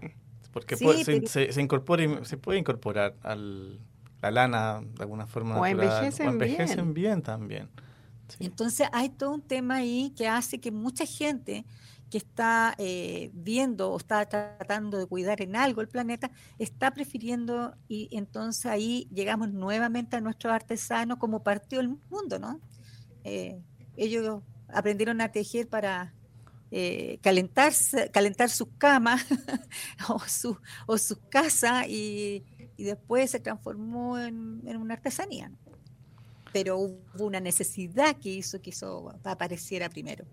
Porque 0.53 0.77
se, 0.77 1.51
se, 1.51 1.61
incorpora 1.61 2.03
y 2.03 2.25
se 2.25 2.37
puede 2.37 2.59
incorporar 2.59 3.15
al, 3.23 3.79
la 4.21 4.31
lana 4.31 4.81
de 4.81 5.03
alguna 5.03 5.27
forma. 5.27 5.59
O 5.59 5.65
envejecen, 5.65 6.27
o 6.27 6.31
envejecen 6.31 6.93
bien. 6.93 7.21
también. 7.21 7.69
Entonces 8.39 8.87
hay 8.93 9.09
todo 9.09 9.33
un 9.33 9.41
tema 9.41 9.77
ahí 9.77 10.13
que 10.15 10.27
hace 10.27 10.59
que 10.59 10.71
mucha 10.71 11.05
gente 11.05 11.65
que 12.09 12.19
está 12.19 12.75
eh, 12.77 13.31
viendo 13.33 13.91
o 13.91 13.97
está 13.97 14.23
tratando 14.27 14.99
de 14.99 15.07
cuidar 15.07 15.41
en 15.41 15.55
algo 15.55 15.81
el 15.81 15.87
planeta, 15.87 16.29
está 16.59 16.91
prefiriendo 16.91 17.75
y 17.87 18.07
entonces 18.11 18.67
ahí 18.67 19.07
llegamos 19.11 19.51
nuevamente 19.51 20.15
a 20.15 20.21
nuestros 20.21 20.53
artesanos 20.53 21.17
como 21.17 21.41
partió 21.41 21.79
el 21.79 21.89
mundo, 22.11 22.37
¿no? 22.37 22.59
Eh, 23.23 23.59
ellos 23.97 24.43
aprendieron 24.67 25.21
a 25.21 25.31
tejer 25.31 25.67
para 25.67 26.13
eh, 26.75 27.19
calentarse, 27.21 28.09
calentar 28.09 28.49
sus 28.49 28.67
camas 28.79 29.23
o, 30.09 30.17
su, 30.21 30.57
o 30.87 30.97
sus 30.97 31.19
casas 31.29 31.85
y, 31.87 32.43
después 32.79 33.29
se 33.29 33.39
transformó 33.39 34.17
en, 34.17 34.59
una 34.65 34.95
artesanía. 34.95 35.51
Pero 36.51 36.79
hubo 36.79 37.25
una 37.25 37.39
necesidad 37.39 38.15
que 38.15 38.29
hizo 38.29 38.59
que 38.59 38.71
eso 38.71 39.13
apareciera 39.23 39.87
primero. 39.87 40.25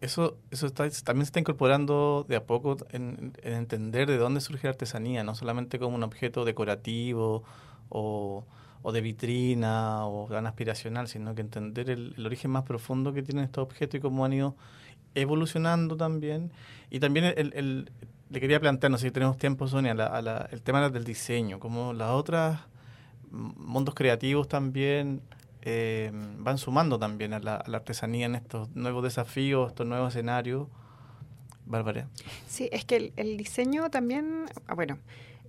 Eso, 0.00 0.36
eso 0.50 0.70
también 0.70 1.26
se 1.26 1.28
está 1.28 1.38
incorporando 1.38 2.26
de 2.28 2.34
a 2.34 2.44
poco 2.44 2.78
en, 2.90 3.32
entender 3.44 4.08
de 4.08 4.16
dónde 4.16 4.40
surge 4.40 4.66
la 4.66 4.70
artesanía, 4.70 5.22
no 5.22 5.36
solamente 5.36 5.78
como 5.78 5.94
un 5.94 6.02
objeto 6.02 6.44
decorativo 6.44 7.44
o, 7.88 8.44
de 8.92 9.00
vitrina 9.00 10.08
o 10.08 10.26
tan 10.28 10.48
aspiracional, 10.48 11.06
sino 11.06 11.36
que 11.36 11.42
entender 11.42 11.88
el, 11.88 12.14
el, 12.16 12.26
origen 12.26 12.50
más 12.50 12.64
profundo 12.64 13.12
que 13.12 13.22
tienen 13.22 13.44
estos 13.44 13.62
objetos 13.62 13.98
y 13.98 14.00
cómo 14.00 14.24
han 14.24 14.32
ido 14.32 14.56
evolucionando 15.14 15.96
también. 15.96 16.50
Y 16.90 17.00
también 17.00 17.32
el, 17.36 17.90
le 18.30 18.40
quería 18.40 18.60
plantear, 18.60 18.90
no 18.90 18.98
sé 18.98 19.08
si 19.08 19.10
tenemos 19.10 19.36
tiempo, 19.36 19.68
Sonia, 19.68 19.92
el 20.50 20.62
tema 20.62 20.88
del 20.88 21.04
diseño, 21.04 21.60
como 21.60 21.92
las 21.92 22.10
otras 22.10 22.60
mundos 23.30 23.94
creativos 23.94 24.46
también 24.46 25.22
eh, 25.62 26.10
van 26.38 26.58
sumando 26.58 26.98
también 26.98 27.32
a 27.32 27.40
la, 27.40 27.56
artesanía 27.56 28.26
en 28.26 28.34
estos 28.34 28.74
nuevos 28.74 29.02
desafíos, 29.02 29.68
estos 29.68 29.86
nuevos 29.86 30.14
escenarios. 30.14 30.68
Bárbara. 31.64 32.08
Sí, 32.48 32.68
es 32.72 32.84
que 32.84 33.12
el, 33.14 33.36
diseño 33.36 33.88
también, 33.88 34.46
ah, 34.66 34.74
bueno, 34.74 34.98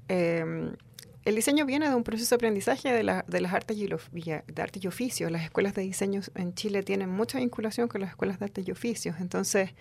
eh, 0.09 0.73
el 1.25 1.35
diseño 1.35 1.65
viene 1.65 1.87
de 1.87 1.95
un 1.95 2.03
proceso 2.03 2.29
de 2.31 2.35
aprendizaje 2.35 2.91
de, 2.91 3.03
las 3.03 3.53
artes 3.53 3.77
y, 3.77 3.87
de 3.87 4.61
artes 4.61 4.83
y 4.83 4.87
oficios. 4.87 5.31
Las 5.31 5.43
escuelas 5.43 5.73
de 5.73 5.83
diseño 5.83 6.21
en 6.35 6.53
Chile 6.53 6.83
tienen 6.83 7.09
mucha 7.09 7.39
vinculación 7.39 7.87
con 7.87 8.01
las 8.01 8.09
escuelas 8.09 8.39
de 8.39 8.45
artes 8.45 8.67
y 8.67 8.71
oficios. 8.71 9.15
Entonces, 9.19 9.71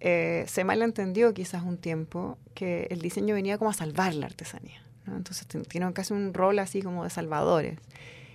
eh, 0.00 0.44
se 0.48 0.64
malentendió 0.64 1.32
quizás 1.32 1.62
un 1.62 1.76
tiempo 1.76 2.38
que 2.54 2.88
el 2.90 3.00
diseño 3.00 3.34
venía 3.34 3.58
como 3.58 3.70
a 3.70 3.74
salvar 3.74 4.14
la 4.14 4.26
artesanía. 4.26 4.82
Entonces 5.06 5.46
tienen 5.68 5.92
casi 5.92 6.12
un 6.12 6.34
rol 6.34 6.58
así 6.58 6.82
como 6.82 7.04
de 7.04 7.10
salvadores. 7.10 7.78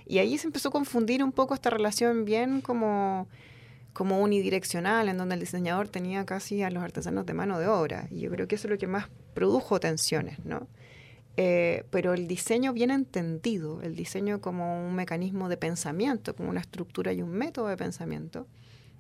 Y 0.06 0.20
ahí 0.20 0.38
se 0.38 0.48
empezó 0.48 0.70
a 0.70 0.72
confundir 0.72 1.24
un 1.24 1.32
poco 1.32 1.56
esta 1.56 1.70
relación 1.70 2.26
bien 2.26 2.62
como, 2.62 3.28
como 3.94 4.22
unidireccional, 4.22 5.10
en 5.10 5.18
donde 5.18 5.36
el 5.36 5.42
diseñador 5.42 5.88
tenía 5.88 6.26
casi 6.26 6.62
a 6.62 6.70
los 6.70 6.84
artesanos 6.84 7.26
de 7.26 7.34
mano 7.34 7.60
de 7.60 7.68
obra. 7.68 8.08
Y 8.12 8.22
yo 8.22 8.32
creo 8.32 8.48
que 8.48 8.56
eso 8.56 8.68
es 8.68 8.72
lo 8.72 8.78
que 8.78 8.88
más 8.88 9.10
produjo 9.34 9.80
tensiones, 9.80 10.44
¿no? 10.46 10.68
Eh, 11.38 11.84
pero 11.90 12.14
el 12.14 12.28
diseño 12.28 12.72
bien 12.72 12.92
entendido, 12.92 13.82
el 13.82 13.96
diseño 13.96 14.40
como 14.40 14.88
un 14.88 14.96
mecanismo 14.96 15.50
de 15.50 15.58
pensamiento, 15.58 16.36
como 16.36 16.50
una 16.50 16.62
estructura 16.62 17.12
y 17.12 17.22
un 17.22 17.32
método 17.32 17.68
de 17.68 17.78
pensamiento, 17.78 18.48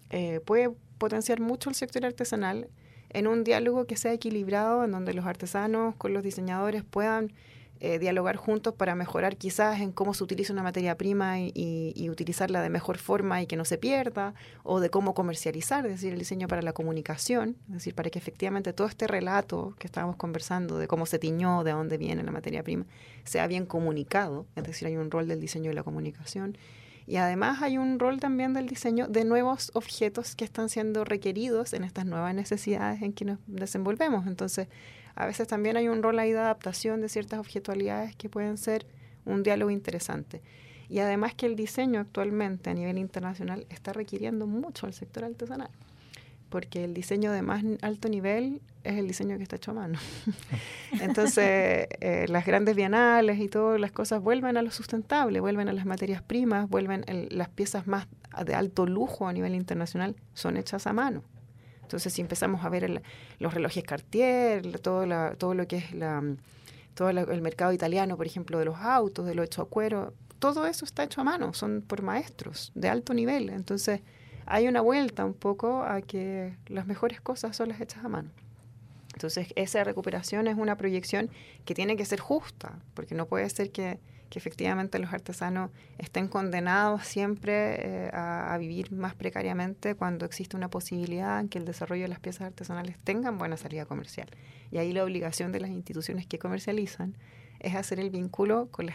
eh, 0.09 0.41
puede 0.41 0.71
potenciar 0.97 1.39
mucho 1.39 1.69
el 1.69 1.75
sector 1.75 2.05
artesanal 2.05 2.67
en 3.09 3.27
un 3.27 3.45
diálogo 3.45 3.85
que 3.85 3.95
sea 3.95 4.11
equilibrado, 4.11 4.83
en 4.83 4.91
donde 4.91 5.13
los 5.13 5.25
artesanos 5.25 5.95
con 5.95 6.13
los 6.13 6.23
diseñadores 6.23 6.83
puedan 6.83 7.31
eh, 7.85 7.99
dialogar 7.99 8.35
juntos 8.35 8.73
para 8.73 8.95
mejorar 8.95 9.37
quizás 9.37 9.79
en 9.79 9.91
cómo 9.91 10.15
se 10.15 10.23
utiliza 10.23 10.51
una 10.51 10.63
materia 10.63 10.97
prima 10.97 11.39
y, 11.39 12.09
utilizarla 12.09 12.63
de 12.63 12.71
mejor 12.71 12.97
forma 12.97 13.43
y 13.43 13.45
que 13.45 13.55
no 13.55 13.63
se 13.63 13.77
pierda, 13.77 14.33
o 14.63 14.79
de 14.79 14.89
cómo 14.89 15.13
comercializar, 15.13 15.85
es 15.85 15.91
decir, 15.91 16.11
el 16.11 16.17
diseño 16.17 16.47
para 16.47 16.63
la 16.63 16.73
comunicación, 16.73 17.57
es 17.67 17.73
decir, 17.75 17.93
para 17.93 18.09
que 18.09 18.17
efectivamente 18.17 18.73
todo 18.73 18.87
este 18.87 19.05
relato 19.05 19.75
que 19.77 19.85
estábamos 19.85 20.15
conversando 20.15 20.79
de 20.79 20.87
cómo 20.87 21.05
se 21.05 21.19
tiñó, 21.19 21.63
de 21.63 21.73
dónde 21.73 21.99
viene 21.99 22.23
la 22.23 22.31
materia 22.31 22.63
prima, 22.63 22.85
sea 23.23 23.45
bien 23.45 23.67
comunicado, 23.67 24.47
es 24.55 24.63
decir, 24.63 24.87
hay 24.87 24.97
un 24.97 25.11
rol 25.11 25.27
del 25.27 25.39
diseño 25.39 25.69
de 25.69 25.75
la 25.75 25.83
comunicación. 25.83 26.57
Y 27.05 27.17
además 27.17 27.61
hay 27.61 27.77
un 27.77 27.99
rol 27.99 28.19
también 28.19 28.55
del 28.55 28.67
diseño 28.67 29.07
de 29.07 29.25
nuevos 29.25 29.69
objetos 29.75 30.35
que 30.35 30.43
están 30.43 30.69
siendo 30.69 31.05
requeridos 31.05 31.73
en 31.73 31.83
estas 31.83 32.07
nuevas 32.07 32.33
necesidades 32.33 33.03
en 33.03 33.13
que 33.13 33.25
nos 33.25 33.37
desenvolvemos. 33.45 34.25
Entonces, 34.25 34.69
a 35.15 35.25
veces 35.25 35.47
también 35.47 35.77
hay 35.77 35.87
un 35.87 36.03
rol 36.03 36.19
ahí 36.19 36.31
de 36.31 36.39
adaptación 36.39 37.01
de 37.01 37.09
ciertas 37.09 37.39
objetualidades 37.39 38.15
que 38.15 38.29
pueden 38.29 38.57
ser 38.57 38.85
un 39.25 39.43
diálogo 39.43 39.71
interesante. 39.71 40.41
Y 40.89 40.99
además 40.99 41.33
que 41.33 41.45
el 41.45 41.55
diseño 41.55 41.99
actualmente 41.99 42.69
a 42.69 42.73
nivel 42.73 42.97
internacional 42.97 43.65
está 43.69 43.93
requiriendo 43.93 44.45
mucho 44.45 44.85
al 44.85 44.93
sector 44.93 45.23
artesanal, 45.23 45.69
porque 46.49 46.83
el 46.83 46.93
diseño 46.93 47.31
de 47.31 47.41
más 47.41 47.63
alto 47.81 48.07
nivel 48.07 48.61
es 48.83 48.97
el 48.97 49.07
diseño 49.07 49.37
que 49.37 49.43
está 49.43 49.55
hecho 49.55 49.71
a 49.71 49.75
mano. 49.75 49.97
Entonces, 51.01 51.87
eh, 52.01 52.25
las 52.29 52.45
grandes 52.45 52.75
bienales 52.75 53.39
y 53.39 53.47
todas 53.47 53.79
las 53.79 53.91
cosas 53.91 54.21
vuelven 54.21 54.57
a 54.57 54.61
lo 54.61 54.69
sustentable, 54.69 55.39
vuelven 55.39 55.69
a 55.69 55.73
las 55.73 55.85
materias 55.85 56.21
primas, 56.21 56.69
vuelven 56.69 57.03
las 57.31 57.49
piezas 57.49 57.87
más 57.87 58.07
de 58.45 58.53
alto 58.53 58.85
lujo 58.85 59.27
a 59.27 59.33
nivel 59.33 59.55
internacional, 59.55 60.15
son 60.33 60.57
hechas 60.57 60.85
a 60.85 60.93
mano. 60.93 61.23
Entonces, 61.85 62.13
si 62.13 62.21
empezamos 62.21 62.65
a 62.65 62.69
ver 62.69 63.03
los 63.37 63.53
relojes 63.53 63.83
Cartier, 63.83 64.79
todo, 64.79 65.05
todo 65.37 65.53
lo 65.53 65.67
que 65.67 65.77
es 65.77 65.93
la, 65.93 66.23
todo 66.95 67.09
el 67.09 67.41
mercado 67.43 67.73
italiano, 67.73 68.17
por 68.17 68.25
ejemplo, 68.25 68.57
de 68.57 68.65
los 68.65 68.77
autos, 68.77 69.27
de 69.27 69.35
lo 69.35 69.43
hecho 69.43 69.61
a 69.61 69.69
cuero, 69.69 70.13
todo 70.39 70.65
eso 70.65 70.83
está 70.83 71.03
hecho 71.03 71.21
a 71.21 71.23
mano, 71.23 71.53
son 71.53 71.83
por 71.85 72.01
maestros 72.01 72.71
de 72.73 72.89
alto 72.89 73.13
nivel. 73.13 73.49
Entonces, 73.49 74.01
hay 74.47 74.67
una 74.67 74.81
vuelta 74.81 75.25
un 75.25 75.35
poco 75.35 75.83
a 75.83 76.01
que 76.01 76.57
las 76.67 76.87
mejores 76.87 77.21
cosas 77.21 77.55
son 77.55 77.69
las 77.69 77.79
hechas 77.79 78.03
a 78.03 78.09
mano. 78.09 78.31
Entonces, 79.13 79.49
esa 79.55 79.83
recuperación 79.83 80.47
es 80.47 80.57
una 80.57 80.75
proyección 80.75 81.29
que 81.65 81.75
tiene 81.75 81.95
que 81.97 82.05
ser 82.05 82.19
justa, 82.19 82.79
porque 82.95 83.13
no 83.13 83.27
puede 83.27 83.47
ser 83.51 83.71
que 83.71 83.99
que 84.29 84.39
efectivamente 84.39 84.99
los 84.99 85.13
artesanos 85.13 85.71
estén 85.97 86.27
condenados 86.27 87.05
siempre 87.05 88.07
eh, 88.07 88.11
a, 88.13 88.57
vivir 88.57 88.91
más 88.91 89.15
precariamente 89.15 89.95
cuando 89.95 90.25
existe 90.25 90.57
una 90.57 90.69
posibilidad 90.69 91.39
en 91.39 91.49
que 91.49 91.57
el 91.57 91.65
desarrollo 91.65 92.03
de 92.03 92.07
las 92.07 92.19
piezas 92.19 92.47
artesanales 92.47 92.97
tengan 93.03 93.37
buena 93.37 93.57
salida 93.57 93.85
comercial. 93.85 94.27
Y 94.71 94.77
ahí 94.77 94.93
la 94.93 95.03
obligación 95.03 95.51
de 95.51 95.59
las 95.59 95.69
instituciones 95.69 96.25
que 96.25 96.39
comercializan 96.39 97.15
es 97.59 97.75
hacer 97.75 97.99
el 97.99 98.09
vínculo 98.09 98.67
con 98.71 98.89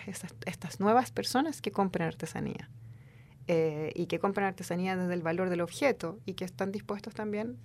estas 0.46 0.80
nuevas 0.80 1.10
personas 1.10 1.60
que 1.60 1.72
compran 1.72 2.08
artesanía. 2.08 2.68
Eh, 3.52 3.90
y 3.96 4.06
que 4.06 4.20
compran 4.20 4.46
artesanía 4.46 4.96
desde 4.96 5.14
el 5.14 5.22
valor 5.22 5.50
del 5.50 5.60
objeto 5.60 6.20
y 6.24 6.34
que 6.34 6.44
están 6.44 6.70
dispuestos 6.70 7.14
también 7.14 7.58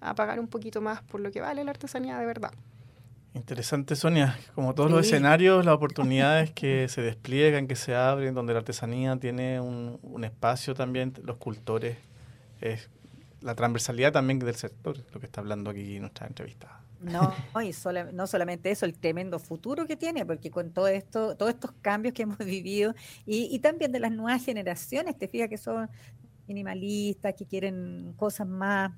a 0.00 0.14
pagar 0.14 0.38
un 0.38 0.46
poquito 0.46 0.80
más 0.80 1.02
por 1.02 1.20
lo 1.20 1.32
que 1.32 1.40
vale 1.40 1.64
la 1.64 1.70
artesanía 1.70 2.16
de 2.18 2.26
verdad. 2.26 2.52
Interesante, 3.34 3.96
Sonia. 3.96 4.38
Como 4.54 4.74
todos 4.74 4.90
los 4.90 5.06
escenarios, 5.06 5.64
las 5.64 5.74
oportunidades 5.76 6.50
que 6.50 6.88
se 6.88 7.00
despliegan, 7.00 7.66
que 7.66 7.76
se 7.76 7.94
abren, 7.94 8.34
donde 8.34 8.52
la 8.52 8.58
artesanía 8.58 9.16
tiene 9.16 9.60
un, 9.60 10.24
espacio 10.24 10.74
también, 10.74 11.14
los 11.24 11.36
cultores, 11.38 11.96
es 12.60 12.90
la 13.40 13.54
transversalidad 13.54 14.12
también 14.12 14.38
del 14.38 14.54
sector, 14.54 14.96
lo 15.12 15.18
que 15.18 15.26
está 15.26 15.40
hablando 15.40 15.70
aquí 15.70 15.96
en 15.96 16.02
nuestra 16.02 16.26
entrevista. 16.26 16.80
No, 17.00 17.32
y 17.64 17.72
no 18.12 18.26
solamente 18.26 18.70
eso, 18.70 18.84
el 18.84 18.94
tremendo 18.98 19.38
futuro 19.38 19.86
que 19.86 19.96
tiene, 19.96 20.26
porque 20.26 20.50
con 20.50 20.70
todo 20.70 20.88
esto, 20.88 21.34
todos 21.36 21.54
estos 21.54 21.72
cambios 21.80 22.14
que 22.14 22.22
hemos 22.22 22.38
vivido 22.44 22.94
y, 23.24 23.58
también 23.60 23.92
de 23.92 24.00
las 24.00 24.12
nuevas 24.12 24.44
generaciones, 24.44 25.16
te 25.16 25.26
fijas 25.26 25.48
que 25.48 25.58
son 25.58 25.88
minimalistas, 26.46 27.34
que 27.34 27.46
quieren 27.46 28.12
cosas 28.16 28.46
más 28.46 28.92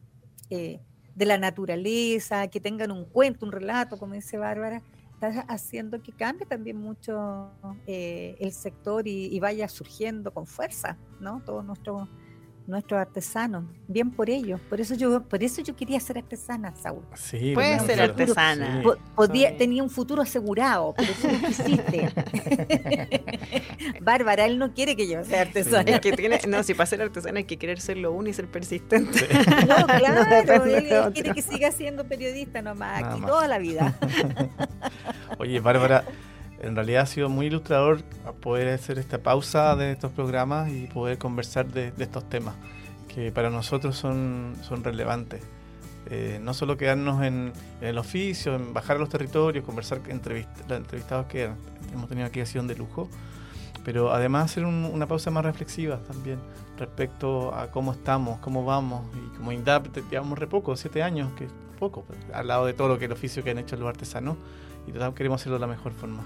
eh, 0.51 0.81
de 1.15 1.27
la 1.27 1.39
naturaleza, 1.39 2.49
que 2.49 2.61
tengan 2.61 2.91
un 2.91 3.05
cuento, 3.05 3.47
un 3.47 3.53
relato, 3.53 3.99
como 3.99 4.15
dice 4.15 4.37
Bárbara, 4.37 4.83
está 5.13 5.41
haciendo 5.49 6.03
que 6.03 6.13
cambie 6.13 6.47
también 6.47 6.77
mucho 6.77 7.51
eh, 7.87 8.37
el 8.41 8.53
sector 8.53 9.07
y, 9.07 9.39
vaya 9.41 9.69
surgiendo 9.69 10.33
con 10.33 10.47
fuerza, 10.47 10.97
¿no? 11.21 11.43
Todo 11.45 11.63
nuestro 11.63 12.09
nuestros 12.67 13.01
artesanos, 13.01 13.65
bien 13.89 14.11
por 14.11 14.31
ellos. 14.31 14.61
Por 14.69 14.81
eso 14.81 14.95
yo, 14.95 15.23
por 15.23 15.43
eso 15.43 15.63
yo 15.63 15.77
quería 15.77 16.01
ser 16.01 16.19
artesana, 16.19 16.75
Saúl. 16.77 17.03
Sí, 17.15 17.53
Puede 17.55 17.79
ser 17.81 18.01
artesana. 18.01 18.83
Podía, 19.15 19.57
tenía 19.57 19.83
un 19.83 19.91
futuro 19.91 20.23
asegurado, 20.23 20.95
pero 20.97 21.13
tú 21.21 21.29
no 21.29 21.49
quisiste. 21.49 22.11
Bárbara, 24.01 24.47
él 24.47 24.59
no 24.59 24.73
quiere 24.73 24.97
que 24.97 25.09
yo 25.09 25.25
sea 25.25 25.43
artesana. 25.43 26.01
que 26.01 26.13
tiene, 26.13 26.41
no, 26.49 26.63
si 26.63 26.75
para 26.75 26.87
ser 26.87 27.03
artesana 27.03 27.39
hay 27.39 27.45
que 27.45 27.59
querer 27.59 27.81
ser 27.81 27.99
lo 27.99 28.13
uno 28.13 28.29
y 28.29 28.33
ser 28.33 28.47
persistente. 28.47 29.29
No, 29.69 29.87
claro, 29.87 30.65
él, 30.65 31.13
quiere 31.13 31.33
que 31.33 31.43
siga 31.43 31.71
siendo 31.71 32.05
periodista 32.05 32.61
nomás, 32.63 33.03
aquí 33.03 33.21
toda 33.21 33.49
la 33.49 33.59
vida. 33.59 33.97
Oye, 35.39 35.61
Bárbara, 35.61 36.05
en 36.65 36.75
realidad 36.75 37.03
ha 37.03 37.07
sido 37.07 37.29
muy 37.29 37.47
ilustrador 37.47 38.03
poder 38.41 38.69
hacer 38.69 38.99
esta 38.99 39.19
pausa 39.19 39.77
de 39.77 39.93
estos 39.93 40.13
programas 40.13 40.71
y 40.71 40.87
poder 40.87 41.19
conversar 41.19 41.67
de, 41.67 41.93
estos 41.99 42.29
temas 42.29 42.55
que 43.15 43.31
para 43.31 43.51
nosotros 43.51 43.97
son, 43.97 44.57
son 44.63 44.83
relevantes. 44.83 45.43
Eh, 46.11 46.39
no 46.43 46.53
solo 46.53 46.77
quedarnos 46.77 47.23
en, 47.23 47.53
el 47.81 47.99
oficio, 47.99 48.55
en 48.57 48.75
bajar 48.75 48.97
a 48.97 48.99
los 48.99 49.09
territorios, 49.09 49.65
conversar, 49.65 50.01
entrevist, 50.09 50.49
los 50.69 50.79
entrevistados 50.79 51.27
que 51.27 51.51
hemos 51.93 52.09
tenido 52.09 52.27
aquí 52.27 52.41
ha 52.41 52.47
sido 52.47 52.65
de 52.65 52.75
lujo, 52.75 53.09
pero 53.85 54.13
además 54.13 54.47
hacer 54.47 54.65
una 54.65 55.07
pausa 55.07 55.31
más 55.31 55.45
reflexiva 55.45 55.99
también 55.99 56.39
respecto 56.79 57.55
a 57.55 57.71
cómo 57.71 57.93
estamos, 57.93 58.41
cómo 58.41 58.65
vamos, 58.65 59.03
y 59.15 59.37
como 59.37 59.53
INDAP 59.53 59.89
llevamos 60.11 60.39
re 60.39 60.47
poco, 60.47 60.77
siete 60.77 61.03
años, 61.03 61.33
que 61.35 61.45
es 61.45 61.51
poco, 61.79 62.03
pues, 62.03 62.19
al 62.33 62.49
lado 62.49 62.67
de 62.67 62.73
todo 62.73 62.89
lo 62.89 62.99
que 62.99 63.05
el 63.05 63.13
oficio 63.13 63.45
que 63.45 63.51
han 63.51 63.59
hecho 63.59 63.77
los 63.77 63.89
artesanos, 63.89 64.37
y 64.87 64.93
queremos 65.15 65.41
hacerlo 65.41 65.57
de 65.59 65.61
la 65.61 65.67
mejor 65.67 65.93
forma. 65.93 66.25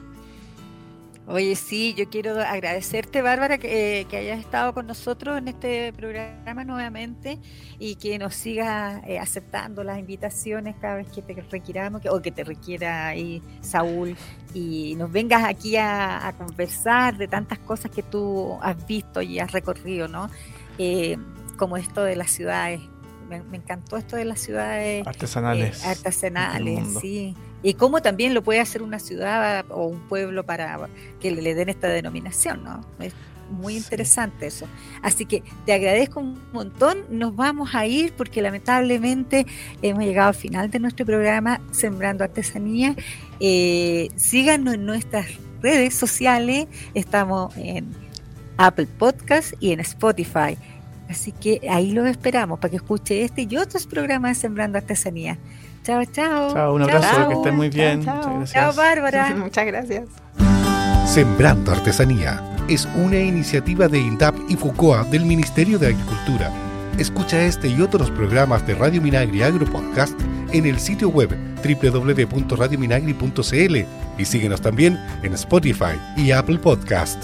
Oye, 1.30 1.56
sí, 1.56 1.94
yo 1.94 2.08
quiero 2.08 2.40
agradecerte, 2.40 3.20
Bárbara, 3.20 3.58
que, 3.58 4.06
hayas 4.10 4.40
estado 4.40 4.72
con 4.72 4.86
nosotros 4.86 5.36
en 5.36 5.48
este 5.48 5.92
programa 5.92 6.64
nuevamente 6.64 7.38
y 7.78 7.96
que 7.96 8.18
nos 8.18 8.34
sigas 8.34 9.02
eh, 9.06 9.18
aceptando 9.18 9.84
las 9.84 9.98
invitaciones 9.98 10.76
cada 10.80 10.96
vez 10.96 11.08
que 11.08 11.20
te 11.20 11.34
requiramos, 11.34 12.00
o 12.06 12.22
que 12.22 12.32
te 12.32 12.44
requiera 12.44 13.08
ahí 13.08 13.42
Saúl, 13.60 14.16
y 14.54 14.94
nos 14.96 15.12
vengas 15.12 15.44
aquí 15.44 15.76
a, 15.76 16.34
conversar 16.38 17.18
de 17.18 17.28
tantas 17.28 17.58
cosas 17.58 17.90
que 17.90 18.02
tú 18.02 18.58
has 18.62 18.86
visto 18.86 19.20
y 19.20 19.38
has 19.38 19.52
recorrido, 19.52 20.08
¿no? 20.08 20.30
Eh, 20.78 21.18
como 21.58 21.76
esto 21.76 22.04
de 22.04 22.16
las 22.16 22.30
ciudades. 22.30 22.80
Me, 23.28 23.42
encantó 23.54 23.98
esto 23.98 24.16
de 24.16 24.24
las 24.24 24.40
ciudades 24.40 25.06
artesanales. 25.06 25.84
Eh, 25.84 25.88
artesanales, 25.88 26.98
sí 27.02 27.36
y 27.62 27.74
cómo 27.74 28.02
también 28.02 28.34
lo 28.34 28.42
puede 28.42 28.60
hacer 28.60 28.82
una 28.82 28.98
ciudad 28.98 29.64
o 29.70 29.86
un 29.86 30.00
pueblo 30.08 30.44
para 30.44 30.88
que 31.20 31.30
le 31.30 31.54
den 31.54 31.68
esta 31.68 31.88
denominación, 31.88 32.64
¿no? 32.64 32.84
Es 33.00 33.14
muy 33.50 33.76
interesante 33.76 34.46
eso. 34.46 34.66
Así 35.02 35.26
que 35.26 35.42
te 35.66 35.72
agradezco 35.72 36.20
un 36.20 36.38
montón. 36.52 37.04
Nos 37.10 37.34
vamos 37.34 37.74
a 37.74 37.86
ir 37.86 38.12
porque 38.12 38.42
lamentablemente 38.42 39.46
hemos 39.82 40.04
llegado 40.04 40.28
al 40.28 40.34
final 40.34 40.70
de 40.70 40.78
nuestro 40.78 41.06
programa 41.06 41.60
Sembrando 41.70 42.24
Artesanía. 42.24 42.94
Eh, 43.40 44.08
síganos 44.16 44.74
en 44.74 44.86
nuestras 44.86 45.26
redes 45.62 45.94
sociales. 45.94 46.66
Estamos 46.94 47.56
en 47.56 47.88
Apple 48.56 48.86
Podcast 48.98 49.54
y 49.60 49.72
en 49.72 49.80
Spotify. 49.80 50.56
Así 51.08 51.32
que 51.32 51.60
ahí 51.70 51.92
los 51.92 52.06
esperamos 52.06 52.58
para 52.58 52.70
que 52.70 52.76
escuche 52.76 53.22
este 53.22 53.46
y 53.48 53.56
otros 53.56 53.86
programas 53.86 54.36
de 54.36 54.42
Sembrando 54.42 54.78
Artesanía. 54.78 55.38
Chao, 55.88 56.04
chao. 56.04 56.52
Chao, 56.52 56.74
un 56.74 56.82
abrazo, 56.82 57.28
que 57.28 57.34
estén 57.34 57.56
muy 57.56 57.70
bien. 57.70 58.04
Chao, 58.04 58.44
chao. 58.44 58.74
Bárbara. 58.74 59.34
Muchas 59.36 59.66
gracias. 59.66 60.04
Sembrando 61.06 61.72
Artesanía 61.72 62.42
es 62.68 62.86
una 62.94 63.18
iniciativa 63.18 63.88
de 63.88 63.98
INDAP 63.98 64.36
y 64.50 64.56
FUCOA 64.56 65.04
del 65.04 65.24
Ministerio 65.24 65.78
de 65.78 65.86
Agricultura 65.86 66.52
Escucha 66.98 67.42
este 67.44 67.68
y 67.68 67.80
otros 67.80 68.10
programas 68.10 68.66
de 68.66 68.74
Radio 68.74 69.00
Minagri 69.00 69.42
Agro 69.42 69.64
Podcast 69.66 70.20
en 70.52 70.66
el 70.66 70.80
sitio 70.80 71.10
web 71.10 71.30
www.radiominagri.cl 71.62 73.76
y 74.18 74.24
síguenos 74.24 74.60
también 74.60 74.98
en 75.22 75.32
Spotify 75.34 75.94
y 76.16 76.32
Apple 76.32 76.58
Podcast. 76.58 77.22